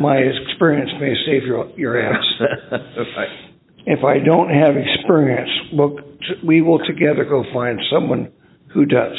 [0.00, 2.24] my experience may save your your ass.
[3.86, 5.96] If I don't have experience, we'll,
[6.46, 8.32] we will together go find someone
[8.72, 9.16] who does.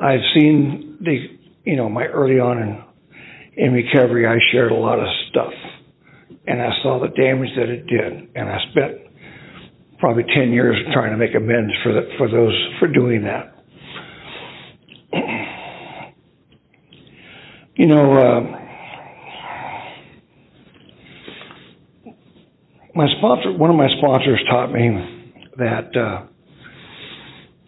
[0.00, 1.16] I've seen the,
[1.64, 2.84] you know, my early on in
[3.56, 5.52] in recovery, I shared a lot of stuff,
[6.46, 8.94] and I saw the damage that it did, and I spent
[10.00, 13.54] probably ten years trying to make amends for the, for those for doing that.
[17.76, 18.63] You know, uh,
[22.94, 26.26] my sponsor, one of my sponsors taught me that uh,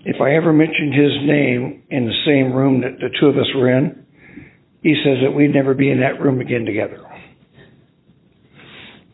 [0.05, 3.49] if I ever mentioned his name in the same room that the two of us
[3.55, 4.07] were in,
[4.83, 7.03] he says that we'd never be in that room again together.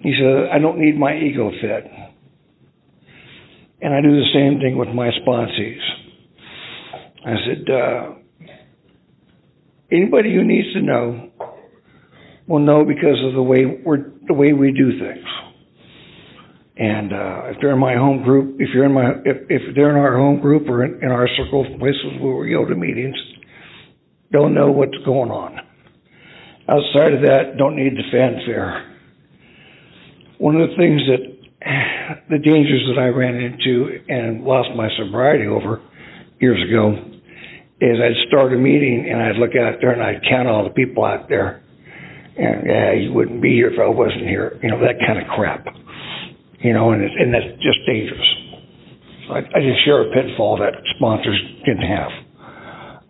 [0.00, 1.90] He said, I don't need my ego fed.
[3.80, 5.80] And I do the same thing with my sponsees.
[7.24, 8.14] I said, uh,
[9.90, 11.30] anybody who needs to know
[12.46, 15.24] will know because of the way we're, the way we do things.
[16.82, 19.90] And, uh, if they're in my home group, if you're in my, if, if they're
[19.90, 22.74] in our home group or in, in our circle of places where we go to
[22.74, 23.14] meetings,
[24.32, 25.60] they'll know what's going on.
[26.68, 28.98] Outside of that, don't need the fanfare.
[30.38, 31.22] One of the things that,
[32.30, 35.80] the dangers that I ran into and lost my sobriety over
[36.40, 36.98] years ago
[37.80, 40.74] is I'd start a meeting and I'd look out there and I'd count all the
[40.74, 41.62] people out there.
[42.36, 45.28] And, yeah, you wouldn't be here if I wasn't here, you know, that kind of
[45.28, 45.81] crap.
[46.62, 48.36] You know, and, it, and that's just dangerous.
[49.30, 52.10] I, I just share a pitfall that sponsors didn't have.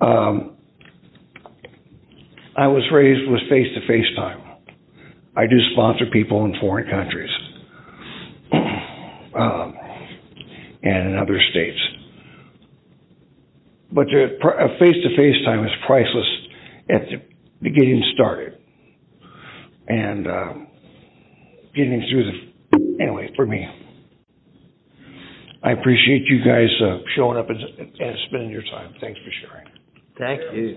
[0.01, 0.57] Um,
[2.57, 4.41] I was raised with face-to-face time.
[5.37, 7.31] I do sponsor people in foreign countries
[9.35, 9.75] um,
[10.83, 11.79] and in other states.
[13.91, 16.27] But a face-to-face time is priceless
[16.91, 17.03] at
[17.61, 18.59] the getting started
[19.89, 20.53] and uh,
[21.75, 22.52] getting through the.
[22.75, 23.67] Anyway, for me,
[25.63, 28.95] I appreciate you guys uh, showing up and, and spending your time.
[29.01, 29.67] Thanks for sharing.
[30.19, 30.77] Thank you.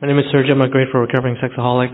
[0.00, 0.52] My name is Sergio.
[0.52, 1.92] I'm a grateful recovering sexaholic.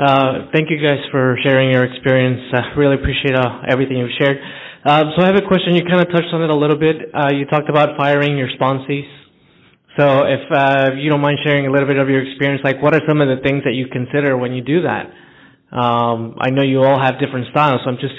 [0.00, 2.40] Uh, thank you guys for sharing your experience.
[2.54, 4.38] I really appreciate uh, everything you've shared.
[4.84, 5.74] Uh, so I have a question.
[5.74, 6.96] You kind of touched on it a little bit.
[7.12, 9.04] Uh, you talked about firing your sponsees.
[10.00, 12.94] So if uh, you don't mind sharing a little bit of your experience, like what
[12.94, 15.12] are some of the things that you consider when you do that?
[15.76, 18.14] Um, I know you all have different styles, so I'm just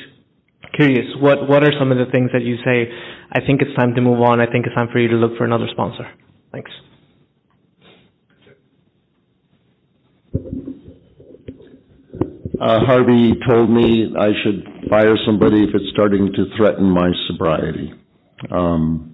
[0.76, 1.08] curious.
[1.20, 2.86] What what are some of the things that you say?
[3.32, 4.40] I think it's time to move on.
[4.40, 6.06] I think it's time for you to look for another sponsor.
[6.52, 6.70] Thanks.
[12.62, 17.92] Uh, Harvey told me I should fire somebody if it's starting to threaten my sobriety.
[18.52, 19.12] Um,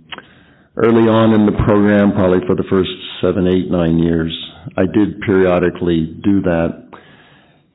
[0.78, 4.30] early on in the program, probably for the first seven, eight, nine years,
[4.78, 6.86] I did periodically do that.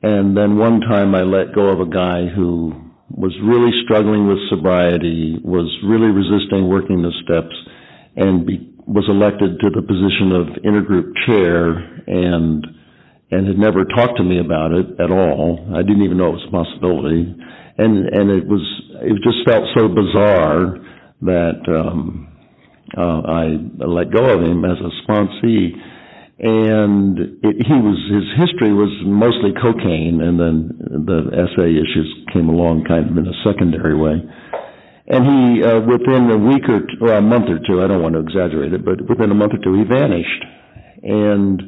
[0.03, 2.71] And then one time I let go of a guy who
[3.09, 7.55] was really struggling with sobriety, was really resisting working the steps,
[8.15, 11.75] and be, was elected to the position of intergroup chair
[12.07, 12.65] and
[13.31, 15.57] and had never talked to me about it at all.
[15.73, 17.35] I didn't even know it was a possibility,
[17.77, 18.61] and and it was
[19.01, 20.77] it just felt so bizarre
[21.21, 22.32] that um,
[22.97, 25.73] uh, I let go of him as a sponsee.
[26.39, 32.49] And it, he was his history was mostly cocaine, and then the SA issues came
[32.49, 34.17] along kind of in a secondary way.
[35.07, 38.01] And he, uh, within a week or two, or a month or two, I don't
[38.01, 40.43] want to exaggerate it, but within a month or two, he vanished.
[41.03, 41.61] And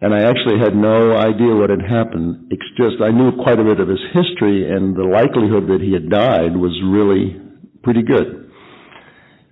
[0.00, 2.52] and I actually had no idea what had happened.
[2.52, 5.92] It's just I knew quite a bit of his history, and the likelihood that he
[5.92, 7.40] had died was really
[7.82, 8.46] pretty good.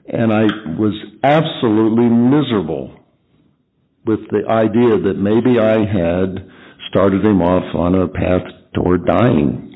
[0.07, 0.45] And I
[0.79, 2.93] was absolutely miserable
[4.05, 6.51] with the idea that maybe I had
[6.91, 8.43] started him off on a path
[8.75, 9.73] toward dying.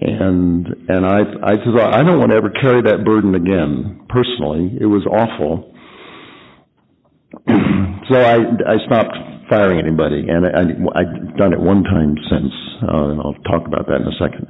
[0.00, 4.06] And and I I thought I don't want to ever carry that burden again.
[4.08, 5.72] Personally, it was awful.
[8.10, 8.34] so I
[8.66, 9.16] I stopped
[9.48, 12.52] firing anybody, and I, I've done it one time since,
[12.82, 14.46] uh, and I'll talk about that in a second.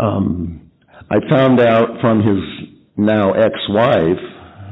[0.00, 0.70] Um,
[1.10, 2.42] I found out from his
[2.96, 4.18] now ex-wife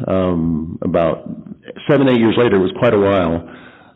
[0.08, 1.28] um, about
[1.90, 3.48] seven, eight years later, it was quite a while,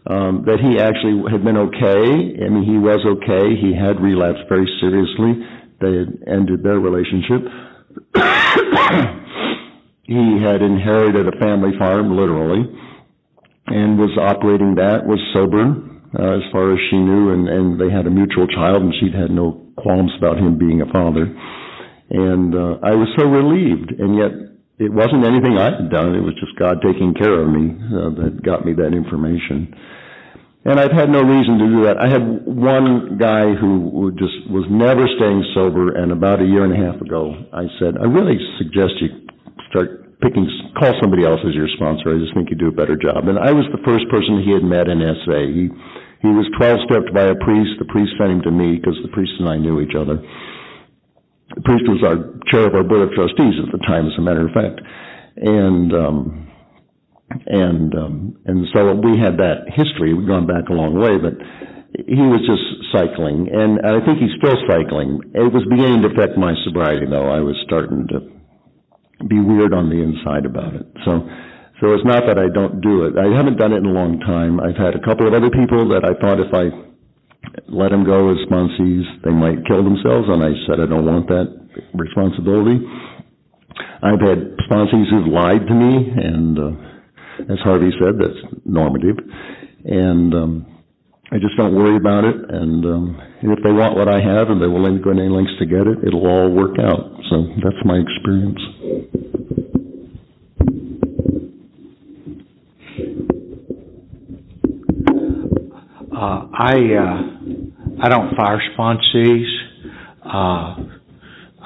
[0.07, 2.45] um, that he actually had been okay.
[2.45, 3.57] I mean, he was okay.
[3.57, 5.41] He had relapsed very seriously.
[5.81, 7.45] They had ended their relationship.
[10.05, 12.69] he had inherited a family farm, literally
[13.67, 17.89] and was operating that, was sober uh, as far as she knew, and, and they
[17.89, 21.25] had a mutual child, and she'd had no qualms about him being a father.
[22.11, 24.33] And uh, I was so relieved, and yet
[24.79, 26.19] it wasn't anything I had done.
[26.19, 29.71] It was just God taking care of me uh, that got me that information.
[30.65, 32.01] And I've had no reason to do that.
[32.01, 36.73] I had one guy who just was never staying sober, and about a year and
[36.73, 39.29] a half ago, I said, I really suggest you
[39.69, 40.49] start picking,
[40.81, 42.17] call somebody else as your sponsor.
[42.17, 43.29] I just think you do a better job.
[43.29, 45.53] And I was the first person he had met in SA.
[45.53, 45.69] He,
[46.25, 47.77] he was 12 stepped by a priest.
[47.77, 50.17] The priest sent him to me because the priest and I knew each other.
[51.53, 52.17] The priest was our
[52.49, 54.81] chair of our board of trustees at the time, as a matter of fact.
[55.37, 56.49] And, um,
[57.47, 60.15] and, um, and so we had that history.
[60.15, 61.37] We'd gone back a long way, but
[61.95, 65.23] he was just cycling, and I think he's still cycling.
[65.31, 67.31] It was beginning to affect my sobriety, though.
[67.31, 68.19] I was starting to
[69.31, 70.87] be weird on the inside about it.
[71.07, 71.23] So,
[71.79, 73.15] so it's not that I don't do it.
[73.15, 74.59] I haven't done it in a long time.
[74.59, 76.75] I've had a couple of other people that I thought if I
[77.69, 81.29] let them go as sponsees, they might kill themselves, and I said I don't want
[81.29, 81.49] that
[81.95, 82.81] responsibility.
[84.03, 89.17] I've had sponsees who've lied to me, and uh, as Harvey said, that's normative.
[89.85, 90.67] And um,
[91.33, 94.61] I just don't worry about it, and, um, if they want what I have and
[94.61, 97.13] they're willing to go any lengths to get it, it'll all work out.
[97.29, 98.61] So that's my experience.
[106.17, 107.34] Uh, I, uh,
[108.05, 109.47] I don't fire sponsees.
[110.23, 110.77] Uh,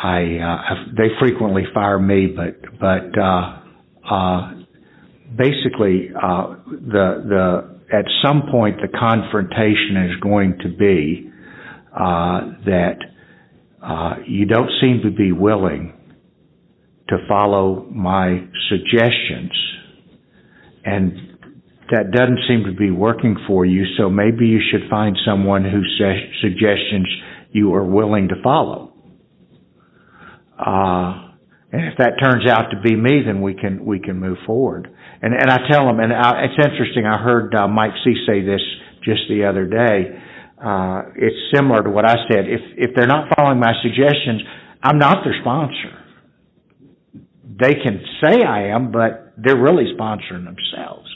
[0.01, 3.59] I, uh, they frequently fire me, but, but, uh,
[4.09, 4.53] uh,
[5.37, 11.29] basically, uh, the, the, at some point, the confrontation is going to be,
[11.93, 12.99] uh, that,
[13.83, 15.93] uh, you don't seem to be willing
[17.09, 19.51] to follow my suggestions.
[20.85, 21.28] And
[21.91, 25.89] that doesn't seem to be working for you, so maybe you should find someone whose
[25.99, 27.09] su- suggestions
[27.51, 28.93] you are willing to follow.
[30.59, 31.29] Uh,
[31.71, 34.89] and if that turns out to be me, then we can we can move forward.
[35.23, 37.05] And and I tell them, and I, it's interesting.
[37.05, 38.61] I heard uh, Mike C say this
[39.05, 40.19] just the other day.
[40.63, 42.47] Uh, it's similar to what I said.
[42.49, 44.43] If if they're not following my suggestions,
[44.83, 46.05] I'm not their sponsor.
[47.45, 51.08] They can say I am, but they're really sponsoring themselves.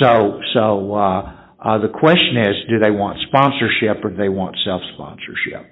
[0.00, 4.56] So, so uh, uh, the question is, do they want sponsorship or do they want
[4.64, 5.70] self-sponsorship?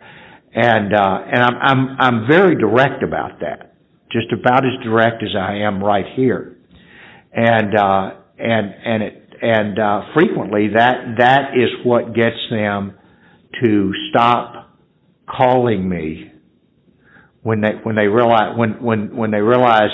[0.54, 3.74] And uh, and I'm I'm I'm very direct about that,
[4.12, 6.58] just about as direct as I am right here.
[7.32, 12.94] And uh, and and it and uh, frequently that that is what gets them
[13.62, 14.78] to stop
[15.28, 16.30] calling me
[17.42, 19.90] when they when they realize when when when they realize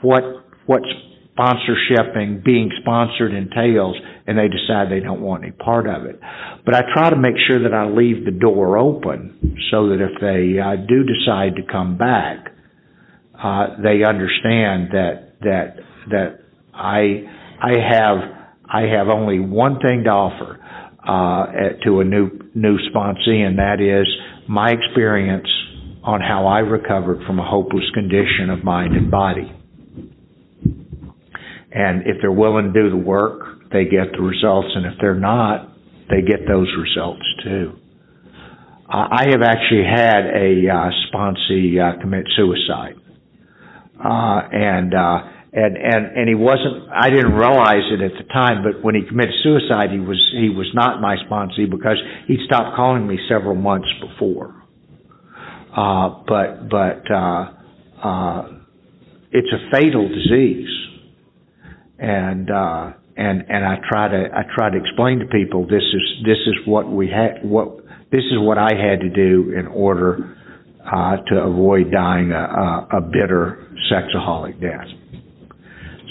[0.00, 0.22] what
[0.66, 0.86] what's
[1.34, 3.96] sponsorship and being sponsored entails
[4.26, 6.18] and they decide they don't want any part of it.
[6.64, 10.20] But I try to make sure that I leave the door open so that if
[10.20, 12.54] they uh, do decide to come back,
[13.36, 15.76] uh, they understand that that
[16.10, 16.40] that
[16.72, 17.26] I
[17.60, 18.18] I have
[18.64, 20.58] I have only one thing to offer
[21.06, 24.06] uh, to a new new sponsee, and that is
[24.48, 25.48] my experience
[26.02, 29.53] on how I recovered from a hopeless condition of mind and body.
[31.74, 34.68] And if they're willing to do the work, they get the results.
[34.74, 35.68] And if they're not,
[36.08, 37.78] they get those results too.
[38.86, 42.94] I have actually had a uh, sponsee uh, commit suicide,
[43.98, 45.18] uh, and uh,
[45.52, 46.90] and and and he wasn't.
[46.92, 50.50] I didn't realize it at the time, but when he committed suicide, he was he
[50.50, 51.96] was not my sponsee because
[52.28, 54.54] he stopped calling me several months before.
[55.74, 57.52] Uh, but but uh,
[58.04, 58.48] uh,
[59.32, 60.83] it's a fatal disease
[61.98, 66.24] and uh, and and I try to I try to explain to people this is
[66.24, 67.78] this is what we had what
[68.10, 70.36] this is what I had to do in order
[70.84, 74.86] uh, to avoid dying a, a, a bitter sexaholic death.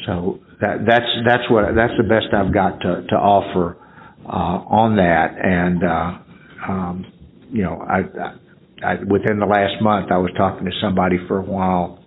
[0.05, 3.77] So that that's that's what that's the best I've got to to offer
[4.26, 7.05] uh, on that, and uh, um,
[7.51, 11.39] you know I, I, I within the last month I was talking to somebody for
[11.39, 12.03] a while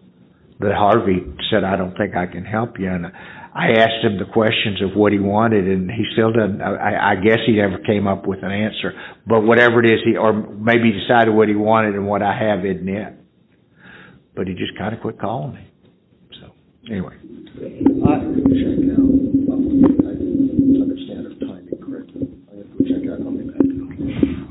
[0.61, 1.20] that Harvey
[1.51, 3.07] said I don't think I can help you and
[3.57, 6.61] I asked him the questions of what he wanted, and he still doesn't.
[6.61, 8.93] I, I guess he never came up with an answer.
[9.27, 12.37] But whatever it is, he or maybe he decided what he wanted, and what I
[12.37, 13.15] have isn't it.
[14.35, 15.73] But he just kind of quit calling me.
[16.39, 16.53] So
[16.91, 18.20] anyway, I
[18.61, 19.09] check out.
[20.05, 20.12] I
[20.85, 22.28] understand if timing correctly.
[22.53, 23.24] I have to check out.
[23.24, 23.65] I'll be back.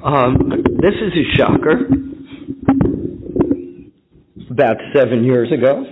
[0.02, 0.50] Um,
[0.82, 1.94] this is a shocker.
[4.50, 5.86] About seven years ago,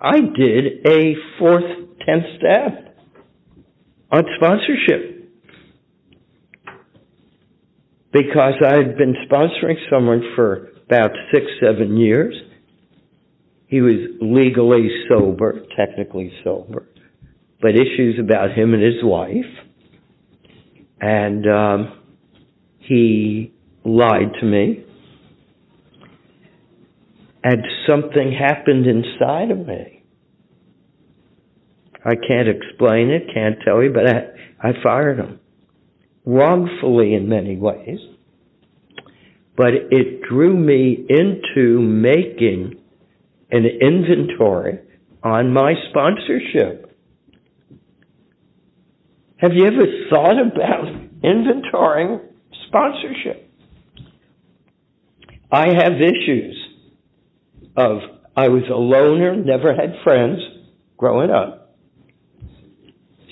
[0.00, 2.96] I did a fourth 10th step
[4.12, 5.14] on sponsorship.
[8.12, 12.34] Because I had been sponsoring someone for about six, seven years.
[13.66, 16.88] He was legally sober, technically sober,
[17.60, 19.44] but issues about him and his wife.
[21.00, 22.02] And um,
[22.78, 23.52] he
[23.84, 24.84] lied to me.
[27.44, 29.95] And something happened inside of me
[32.06, 35.40] I can't explain it, can't tell you, but I, I fired him.
[36.24, 37.98] Wrongfully in many ways.
[39.56, 42.76] But it drew me into making
[43.50, 44.80] an inventory
[45.24, 46.96] on my sponsorship.
[49.38, 50.86] Have you ever thought about
[51.24, 52.20] inventorying
[52.68, 53.50] sponsorship?
[55.50, 56.56] I have issues
[57.76, 57.98] of
[58.36, 60.38] I was a loner, never had friends
[60.96, 61.65] growing up.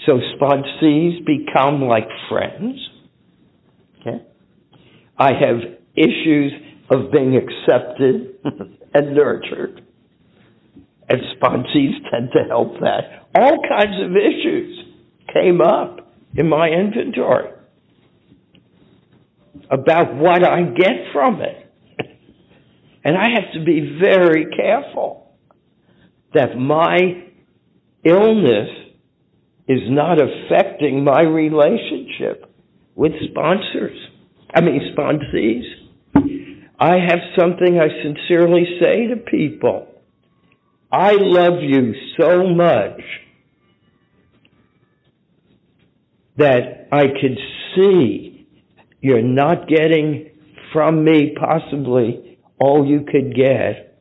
[0.07, 2.79] So sponsees become like friends.
[4.01, 4.23] Okay?
[5.19, 5.57] I have
[5.97, 6.53] issues
[6.91, 8.37] of being accepted
[8.95, 9.83] and nurtured.
[11.09, 13.29] And sponsees tend to help that.
[13.35, 14.85] All kinds of issues
[15.33, 17.51] came up in my inventory.
[19.71, 21.61] about what I get from it.
[23.07, 25.35] And I have to be very careful
[26.33, 27.25] that my
[28.03, 28.84] illness
[29.67, 32.51] is not affecting my relationship
[32.95, 33.97] with sponsors.
[34.55, 35.65] I mean, sponsees.
[36.79, 39.89] I have something I sincerely say to people.
[40.93, 43.01] I love you so much
[46.37, 47.39] that I could
[47.75, 48.47] see
[49.01, 50.31] you're not getting
[50.73, 53.99] from me possibly all you could get.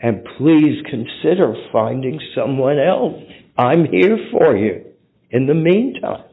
[0.00, 3.22] And please consider finding someone else.
[3.56, 4.87] I'm here for you
[5.30, 6.24] in the meantime.